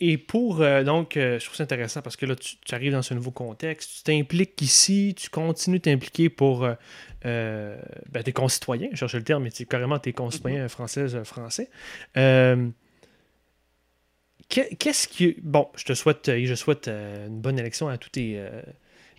et, 0.00 0.16
pour. 0.16 0.62
Euh, 0.62 0.84
donc, 0.84 1.16
euh, 1.16 1.38
je 1.38 1.44
trouve 1.44 1.56
ça 1.56 1.64
intéressant 1.64 2.02
parce 2.02 2.16
que 2.16 2.24
là, 2.24 2.36
tu, 2.36 2.56
arrives 2.72 2.92
dans 2.92 3.02
ce 3.02 3.14
nouveau 3.14 3.32
contexte. 3.32 3.90
Tu 3.96 4.02
t'impliques 4.04 4.62
ici, 4.62 5.14
tu 5.16 5.28
continues 5.28 5.78
de 5.78 5.82
t'impliquer 5.82 6.30
pour 6.30 6.68
ben, 7.24 8.22
tes 8.24 8.32
concitoyens. 8.32 8.88
Je 8.92 8.96
cherche 8.96 9.14
le 9.14 9.24
terme, 9.24 9.42
mais 9.42 9.50
c'est 9.52 9.66
carrément 9.66 9.98
tes 9.98 10.12
concitoyens 10.12 10.66
mm-hmm. 10.66 10.70
françaises, 10.70 11.22
français. 11.24 11.68
Qu'est-ce 14.48 15.08
qui. 15.08 15.36
Bon, 15.42 15.68
je 15.76 15.84
te 15.84 15.94
souhaite, 15.94 16.30
je 16.44 16.54
souhaite 16.54 16.88
une 16.88 17.40
bonne 17.40 17.58
élection 17.58 17.88
à 17.88 17.98
tous 17.98 18.10
tes 18.10 18.40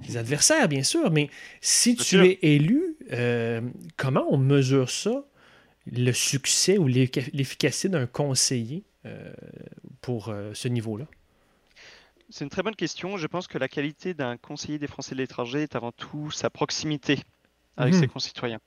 les 0.07 0.17
adversaires, 0.17 0.67
bien 0.67 0.83
sûr, 0.83 1.11
mais 1.11 1.29
si 1.61 1.95
tu 1.95 2.25
es 2.25 2.39
élu, 2.41 2.95
euh, 3.11 3.61
comment 3.97 4.25
on 4.29 4.37
mesure 4.37 4.89
ça, 4.89 5.25
le 5.91 6.11
succès 6.11 6.77
ou 6.77 6.87
l'efficacité 6.87 7.89
d'un 7.89 8.07
conseiller 8.07 8.83
euh, 9.05 9.33
pour 10.01 10.29
euh, 10.29 10.51
ce 10.53 10.67
niveau-là? 10.67 11.05
C'est 12.29 12.43
une 12.43 12.49
très 12.49 12.61
bonne 12.61 12.75
question. 12.75 13.17
Je 13.17 13.27
pense 13.27 13.47
que 13.47 13.57
la 13.57 13.67
qualité 13.67 14.13
d'un 14.13 14.37
conseiller 14.37 14.77
des 14.77 14.87
Français 14.87 15.15
de 15.15 15.19
l'étranger 15.19 15.63
est 15.63 15.75
avant 15.75 15.91
tout 15.91 16.29
sa 16.31 16.49
proximité 16.49 17.19
avec 17.75 17.95
mhm. 17.95 18.01
ses 18.01 18.07
concitoyens. 18.07 18.59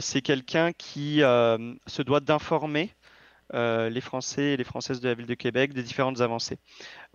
c'est 0.00 0.22
quelqu'un 0.22 0.72
qui 0.72 1.20
se 1.20 2.02
doit 2.02 2.20
d'informer 2.20 2.90
euh, 2.90 3.01
les 3.52 4.00
Français 4.00 4.52
et 4.52 4.56
les 4.56 4.64
Françaises 4.64 5.00
de 5.00 5.08
la 5.08 5.14
ville 5.14 5.26
de 5.26 5.34
Québec 5.34 5.72
des 5.72 5.82
différentes 5.82 6.20
avancées. 6.20 6.58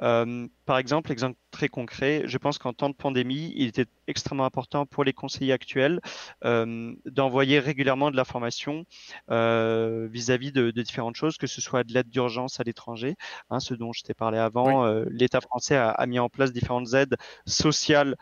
Euh, 0.01 0.47
par 0.65 0.77
exemple, 0.77 1.11
exemple 1.11 1.37
très 1.51 1.69
concret, 1.69 2.23
je 2.25 2.37
pense 2.37 2.57
qu'en 2.57 2.73
temps 2.73 2.89
de 2.89 2.95
pandémie, 2.95 3.53
il 3.55 3.67
était 3.67 3.85
extrêmement 4.07 4.45
important 4.45 4.85
pour 4.85 5.03
les 5.03 5.13
conseillers 5.13 5.53
actuels 5.53 5.99
euh, 6.45 6.93
d'envoyer 7.05 7.59
régulièrement 7.59 8.11
de 8.11 8.15
l'information 8.15 8.85
vis-à-vis 9.29 10.51
de, 10.51 10.71
différentes 10.71 11.15
choses, 11.15 11.37
que 11.37 11.47
ce 11.47 11.61
soit 11.61 11.83
de 11.83 11.93
l'aide 11.93 12.09
d'urgence 12.09 12.59
à 12.59 12.63
l'étranger, 12.63 13.15
hein, 13.49 13.59
ce 13.59 13.73
dont 13.73 13.93
je 13.93 14.03
t'ai 14.03 14.13
parlé 14.13 14.37
avant. 14.37 14.85
L'État 15.09 15.41
français 15.41 15.75
a, 15.75 16.05
mis 16.05 16.19
en 16.19 16.29
place 16.29 16.51
différentes 16.51 16.93
aides 16.93 17.15
sociales 17.45 18.15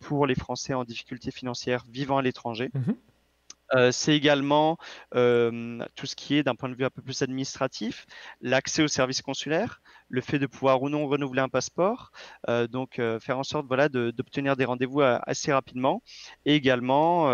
pour 0.00 0.26
les 0.26 0.34
Français 0.34 0.74
en 0.74 0.84
difficulté 0.84 1.30
financière 1.30 1.84
vivant 1.90 2.18
à 2.18 2.22
l'étranger. 2.22 2.70
Mm-hmm. 2.74 2.94
Euh, 3.74 3.92
c'est 3.92 4.14
également 4.14 4.76
euh, 5.14 5.84
tout 5.96 6.06
ce 6.06 6.14
qui 6.16 6.36
est 6.36 6.42
d'un 6.42 6.54
point 6.54 6.68
de 6.68 6.74
vue 6.74 6.84
un 6.84 6.90
peu 6.90 7.02
plus 7.02 7.22
administratif, 7.22 8.06
l'accès 8.40 8.82
aux 8.82 8.88
services 8.88 9.22
consulaires, 9.22 9.80
le 10.08 10.20
fait 10.20 10.38
de 10.38 10.46
pouvoir 10.46 10.82
ou 10.82 10.88
non 10.90 11.06
renouveler 11.06 11.40
un 11.40 11.48
passeport, 11.48 12.12
euh, 12.48 12.66
donc 12.66 13.00
faire 13.20 13.38
en 13.38 13.42
sorte 13.42 13.66
d'obtenir 13.66 14.56
des 14.56 14.64
rendez-vous 14.64 15.00
assez 15.00 15.52
rapidement, 15.52 16.02
et 16.44 16.54
également 16.54 17.28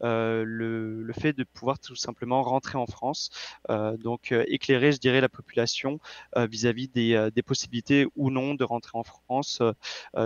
le, 0.00 1.12
fait 1.18 1.32
de 1.32 1.44
pouvoir 1.44 1.78
tout 1.78 1.94
simplement 1.96 2.42
rentrer 2.42 2.78
en 2.78 2.86
France, 2.86 3.30
donc 3.68 4.32
éclairer, 4.32 4.92
je 4.92 4.98
dirais, 4.98 5.20
la 5.20 5.28
population 5.28 6.00
vis-à-vis 6.36 6.88
des, 6.88 7.42
possibilités 7.44 8.06
ou 8.16 8.30
non 8.30 8.54
de 8.54 8.64
rentrer 8.64 8.98
en 8.98 9.04
France 9.04 9.62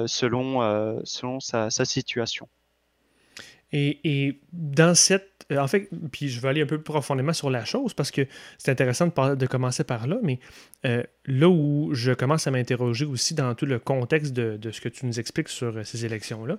selon 0.07 1.03
selon 1.05 1.41
sa 1.41 1.71
situation. 1.71 2.49
Et, 3.73 4.41
dans 4.53 4.95
cette. 4.95 5.47
Euh, 5.53 5.59
en 5.59 5.69
fait, 5.69 5.89
puis 6.11 6.29
je 6.29 6.41
vais 6.41 6.49
aller 6.49 6.63
un 6.63 6.67
peu 6.67 6.79
plus 6.79 6.85
profondément 6.85 7.33
sur 7.33 7.51
la 7.51 7.65
chose 7.65 7.95
parce 7.95 8.11
que 8.11 8.27
c'est 8.59 8.71
intéressant 8.71 9.07
de, 9.07 9.47
commencer 9.47 9.85
par 9.85 10.07
là, 10.07 10.19
mais 10.23 10.41
euh, 10.85 11.03
là 11.27 11.49
où 11.49 11.91
je 11.95 12.13
commence 12.13 12.47
à 12.47 12.51
m'interroger 12.51 13.05
aussi 13.05 13.35
dans 13.35 13.55
tout 13.55 13.67
le 13.67 13.79
contexte 13.79 14.33
de, 14.33 14.71
ce 14.71 14.81
que 14.81 14.89
tu 14.89 15.07
nous 15.07 15.19
expliques 15.19 15.49
sur 15.49 15.77
euh, 15.77 15.85
ces 15.85 16.05
élections-là, 16.05 16.59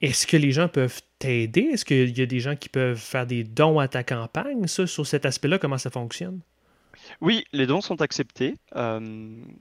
est-ce 0.00 0.26
que 0.26 0.36
les 0.36 0.52
gens 0.52 0.68
peuvent 0.68 1.00
t'aider? 1.18 1.62
Est-ce 1.72 1.84
qu'il 1.84 2.18
y 2.18 2.22
a 2.22 2.26
des 2.26 2.40
gens 2.40 2.56
qui 2.56 2.68
peuvent 2.68 2.98
faire 2.98 3.26
des 3.26 3.42
dons 3.42 3.78
à 3.78 3.88
ta 3.88 4.02
campagne? 4.02 4.66
Ça, 4.66 4.86
sur 4.86 5.06
cet 5.06 5.24
aspect-là, 5.24 5.58
comment 5.58 5.78
ça 5.78 5.90
fonctionne? 5.90 6.40
Oui, 7.20 7.44
les 7.52 7.66
dons 7.66 7.80
sont 7.80 8.02
acceptés. 8.02 8.54
Euh, 8.76 9.00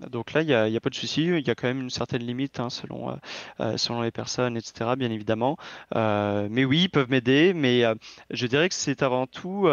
donc 0.09 0.33
là, 0.33 0.41
il 0.41 0.47
n'y 0.47 0.77
a, 0.77 0.81
pas 0.81 0.89
de 0.89 0.95
souci. 0.95 1.25
Il 1.25 1.47
y 1.47 1.49
a 1.49 1.55
quand 1.55 1.67
même 1.67 1.81
une 1.81 1.89
certaine 1.89 2.23
limite 2.23 2.59
hein, 2.59 2.69
selon, 2.69 3.11
euh, 3.11 3.15
euh, 3.59 3.77
selon 3.77 4.01
les 4.01 4.11
personnes, 4.11 4.57
etc., 4.57 4.91
bien 4.97 5.11
évidemment. 5.11 5.57
mais 5.95 6.65
oui, 6.65 6.83
ils 6.83 6.89
peuvent 6.89 7.09
m'aider. 7.09 7.53
Mais 7.53 7.83
je 8.29 8.47
dirais 8.47 8.69
que 8.69 8.75
c'est 8.75 9.03
avant 9.03 9.27
tout 9.27 9.67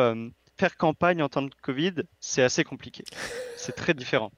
faire 0.59 0.77
campagne 0.77 1.23
en 1.23 1.29
temps 1.29 1.43
de 1.43 1.51
Covid, 1.63 1.95
c'est 2.21 2.43
assez 2.43 2.65
compliqué. 2.65 3.05
C'est 3.57 3.75
très 3.75 3.95
différent. 3.95 4.31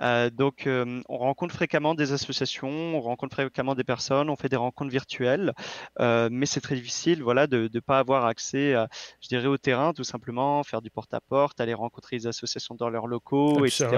Euh, 0.00 0.30
donc, 0.30 0.66
euh, 0.66 1.00
on 1.08 1.18
rencontre 1.18 1.54
fréquemment 1.54 1.94
des 1.94 2.12
associations, 2.12 2.68
on 2.68 3.00
rencontre 3.00 3.34
fréquemment 3.34 3.74
des 3.74 3.84
personnes, 3.84 4.28
on 4.30 4.36
fait 4.36 4.48
des 4.48 4.56
rencontres 4.56 4.90
virtuelles, 4.90 5.52
euh, 6.00 6.28
mais 6.30 6.46
c'est 6.46 6.60
très 6.60 6.74
difficile, 6.74 7.22
voilà, 7.22 7.46
de 7.46 7.70
ne 7.72 7.80
pas 7.80 7.98
avoir 7.98 8.26
accès, 8.26 8.74
je 9.20 9.28
dirais, 9.28 9.46
au 9.46 9.56
terrain, 9.56 9.92
tout 9.92 10.04
simplement, 10.04 10.62
faire 10.62 10.82
du 10.82 10.90
porte-à-porte, 10.90 11.60
aller 11.60 11.74
rencontrer 11.74 12.16
les 12.16 12.26
associations 12.26 12.74
dans 12.74 12.88
leurs 12.88 13.06
locaux, 13.06 13.64
etc. 13.64 13.88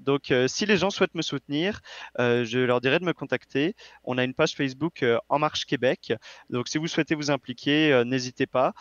donc, 0.00 0.32
si 0.46 0.66
les 0.66 0.76
gens 0.76 0.90
souhaitent 0.90 1.14
me 1.14 1.22
soutenir, 1.22 1.80
je 2.18 2.58
leur 2.58 2.80
dirais 2.80 2.98
de 2.98 3.04
me 3.04 3.12
contacter. 3.12 3.74
On 4.04 4.18
a 4.18 4.24
une 4.24 4.34
page 4.34 4.54
Facebook 4.54 5.04
En 5.28 5.38
Marche 5.38 5.64
Québec. 5.64 6.12
Donc, 6.50 6.68
si 6.68 6.78
vous 6.78 6.86
souhaitez 6.86 7.14
vous 7.14 7.30
impliquer, 7.30 8.02
n'hésitez 8.04 8.46
pas. 8.46 8.72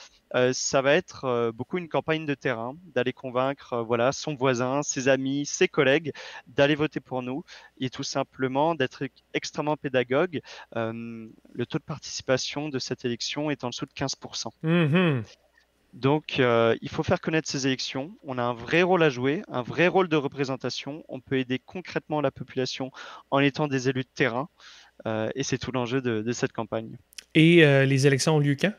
ça 0.51 0.81
va 0.81 0.93
être 0.93 1.51
beaucoup 1.53 1.77
une 1.77 1.89
campagne 1.89 2.25
de 2.25 2.33
terrain, 2.33 2.75
d'aller 2.93 3.13
convaincre, 3.13 3.83
voilà, 3.83 4.11
son 4.11 4.35
voisin, 4.35 4.81
ses 4.83 5.07
amis, 5.07 5.45
ses 5.53 5.67
collègues 5.67 6.11
d'aller 6.47 6.75
voter 6.75 6.99
pour 6.99 7.21
nous 7.21 7.43
et 7.79 7.89
tout 7.89 8.03
simplement 8.03 8.75
d'être 8.75 9.03
extrêmement 9.33 9.77
pédagogue. 9.77 10.41
Euh, 10.75 11.27
le 11.53 11.65
taux 11.65 11.77
de 11.77 11.83
participation 11.83 12.69
de 12.69 12.79
cette 12.79 13.05
élection 13.05 13.49
est 13.49 13.63
en 13.63 13.69
dessous 13.69 13.85
de 13.85 13.91
15%. 13.91 14.49
Mm-hmm. 14.63 15.23
Donc, 15.93 16.39
euh, 16.39 16.75
il 16.81 16.89
faut 16.89 17.03
faire 17.03 17.21
connaître 17.21 17.47
ces 17.47 17.67
élections. 17.67 18.11
On 18.23 18.39
a 18.39 18.43
un 18.43 18.53
vrai 18.53 18.81
rôle 18.81 19.03
à 19.03 19.09
jouer, 19.09 19.43
un 19.47 19.61
vrai 19.61 19.87
rôle 19.87 20.09
de 20.09 20.15
représentation. 20.15 21.03
On 21.07 21.19
peut 21.19 21.37
aider 21.37 21.59
concrètement 21.59 22.19
la 22.19 22.31
population 22.31 22.91
en 23.29 23.39
étant 23.39 23.67
des 23.67 23.89
élus 23.89 24.03
de 24.03 24.09
terrain. 24.13 24.49
Euh, 25.05 25.29
et 25.35 25.43
c'est 25.43 25.59
tout 25.59 25.71
l'enjeu 25.71 26.01
de, 26.01 26.31
cette 26.31 26.51
campagne. 26.51 26.97
Et 27.35 27.57
les 27.85 28.07
élections 28.07 28.35
ont 28.35 28.39
lieu 28.39 28.55
quand? 28.59 28.73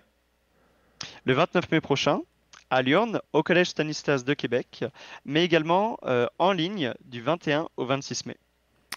Le 1.24 1.34
29 1.34 1.70
mai 1.70 1.80
prochain 1.80 2.20
à 2.70 2.82
Lyon, 2.82 3.20
au 3.32 3.42
Collège 3.42 3.68
Stanislas 3.68 4.24
de 4.24 4.34
Québec, 4.34 4.84
mais 5.24 5.44
également 5.44 5.98
euh, 6.04 6.26
en 6.38 6.52
ligne 6.52 6.92
du 7.04 7.20
21 7.20 7.68
au 7.76 7.84
26 7.84 8.26
mai. 8.26 8.36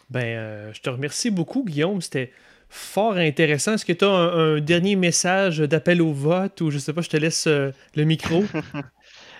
Ben, 0.10 0.24
euh, 0.24 0.74
je 0.74 0.82
te 0.82 0.90
remercie 0.90 1.30
beaucoup, 1.32 1.64
Guillaume. 1.64 2.02
C'était 2.02 2.32
fort 2.70 3.18
intéressant. 3.18 3.74
Est-ce 3.74 3.86
que 3.86 3.94
tu 3.94 4.06
as 4.06 4.10
un, 4.10 4.60
dernier 4.60 4.96
message 4.96 5.60
d'appel 5.60 6.02
au 6.02 6.14
vote 6.14 6.62
ou 6.62 6.72
je 6.72 6.78
sais 6.78 6.94
pas, 6.94 7.02
je 7.02 7.10
te 7.10 7.18
laisse 7.18 7.48
euh, 7.48 7.72
le 7.96 8.04
micro? 8.04 8.44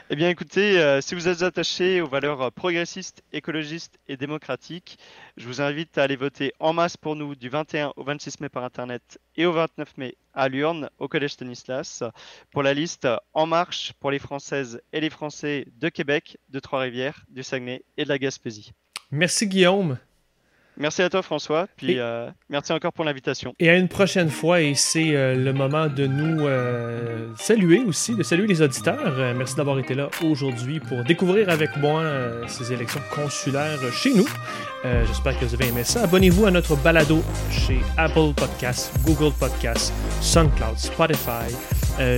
Eh 0.10 0.16
bien, 0.16 0.30
écoutez, 0.30 0.80
euh, 0.80 1.02
si 1.02 1.16
vous 1.16 1.28
êtes 1.28 1.42
attaché 1.42 2.00
aux 2.00 2.08
valeurs 2.08 2.50
progressistes, 2.54 3.24
écologistes 3.34 4.00
et 4.08 4.16
démocratiques, 4.16 4.98
je 5.36 5.46
vous 5.46 5.60
invite 5.60 5.98
à 5.98 6.04
aller 6.04 6.16
voter 6.16 6.54
en 6.62 6.72
masse 6.72 6.96
pour 6.96 7.18
nous 7.18 7.36
du 7.36 7.50
21 7.50 7.92
au 7.98 8.06
26 8.06 8.40
mai 8.40 8.48
par 8.48 8.64
Internet 8.64 9.20
et 9.36 9.46
au 9.46 9.52
29 9.52 9.98
mai 9.98 10.16
à 10.34 10.48
l'urne 10.48 10.90
au 10.98 11.10
Collège 11.10 11.32
Stanislas 11.32 12.04
pour 12.52 12.64
la 12.64 12.74
liste 12.74 13.06
En 13.34 13.48
Marche 13.48 13.92
pour 14.00 14.10
les 14.10 14.20
Françaises 14.20 14.82
et 14.94 15.02
les 15.02 15.10
Français 15.10 15.68
de 15.78 15.90
Québec, 15.90 16.38
de 16.48 16.62
Trois-Rivières, 16.62 17.26
du 17.28 17.44
Saguenay 17.44 17.84
et 17.98 18.06
de 18.06 18.10
la 18.10 18.18
Gaspésie. 18.18 18.72
Merci 19.12 19.46
Guillaume. 19.46 19.98
Merci 20.80 21.02
à 21.02 21.10
toi 21.10 21.24
François, 21.24 21.66
puis 21.76 22.00
euh, 22.00 22.30
merci 22.52 22.72
encore 22.72 22.94
pour 22.94 23.04
l'invitation. 23.04 23.56
Et 23.58 23.68
à 23.68 23.76
une 23.76 23.88
prochaine 23.88 24.30
fois, 24.30 24.62
et 24.62 24.76
c'est 24.76 25.16
euh, 25.16 25.36
le 25.36 25.52
moment 25.52 25.88
de 25.88 26.06
nous 26.06 26.46
euh, 26.46 27.30
saluer 27.36 27.80
aussi, 27.80 28.14
de 28.14 28.22
saluer 28.22 28.46
les 28.46 28.62
auditeurs. 28.62 29.34
merci 29.36 29.56
d'avoir 29.56 29.80
été 29.80 29.96
là 29.96 30.10
aujourd'hui 30.24 30.80
pour 30.80 31.04
découvrir 31.04 31.50
avec 31.50 31.76
moi 31.78 32.04
ces 32.48 32.72
élections 32.72 33.02
consulaires 33.14 33.80
chez 33.92 34.14
nous. 34.14 34.28
J'espère 35.08 35.38
que 35.38 35.46
vous 35.46 35.54
avez 35.56 35.68
aimé 35.68 35.84
ça. 35.84 36.04
Abonnez-vous 36.04 36.46
à 36.46 36.52
notre 36.52 36.76
balado 36.78 37.22
chez 37.52 37.80
Apple 37.98 38.34
Podcasts, 38.36 38.94
Google 39.04 39.34
Podcasts, 39.38 39.92
SoundCloud, 40.22 40.78
Spotify. 40.78 41.52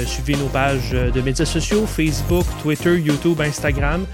suivez 0.06 0.36
nos 0.36 0.50
pages 0.50 0.92
de 0.92 1.22
médias 1.22 1.46
sociaux, 1.46 1.88
Facebook, 1.88 2.46
Twitter, 2.62 3.00
YouTube, 3.00 3.40
Instagram, 3.42 4.06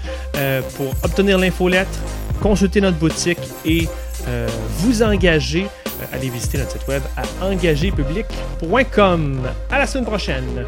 pour 0.76 0.94
obtenir 1.02 1.36
l'infolettre, 1.36 1.98
consulter 2.40 2.80
notre 2.80 2.98
boutique 2.98 3.38
et 3.64 3.88
euh, 4.28 4.48
vous 4.78 5.02
engager, 5.02 5.66
euh, 5.86 6.04
allez 6.12 6.28
visiter 6.28 6.58
notre 6.58 6.72
site 6.72 6.86
web 6.88 7.02
à 7.16 7.22
engagerpublic.com. 7.44 9.40
À 9.70 9.78
la 9.78 9.86
semaine 9.86 10.06
prochaine! 10.06 10.66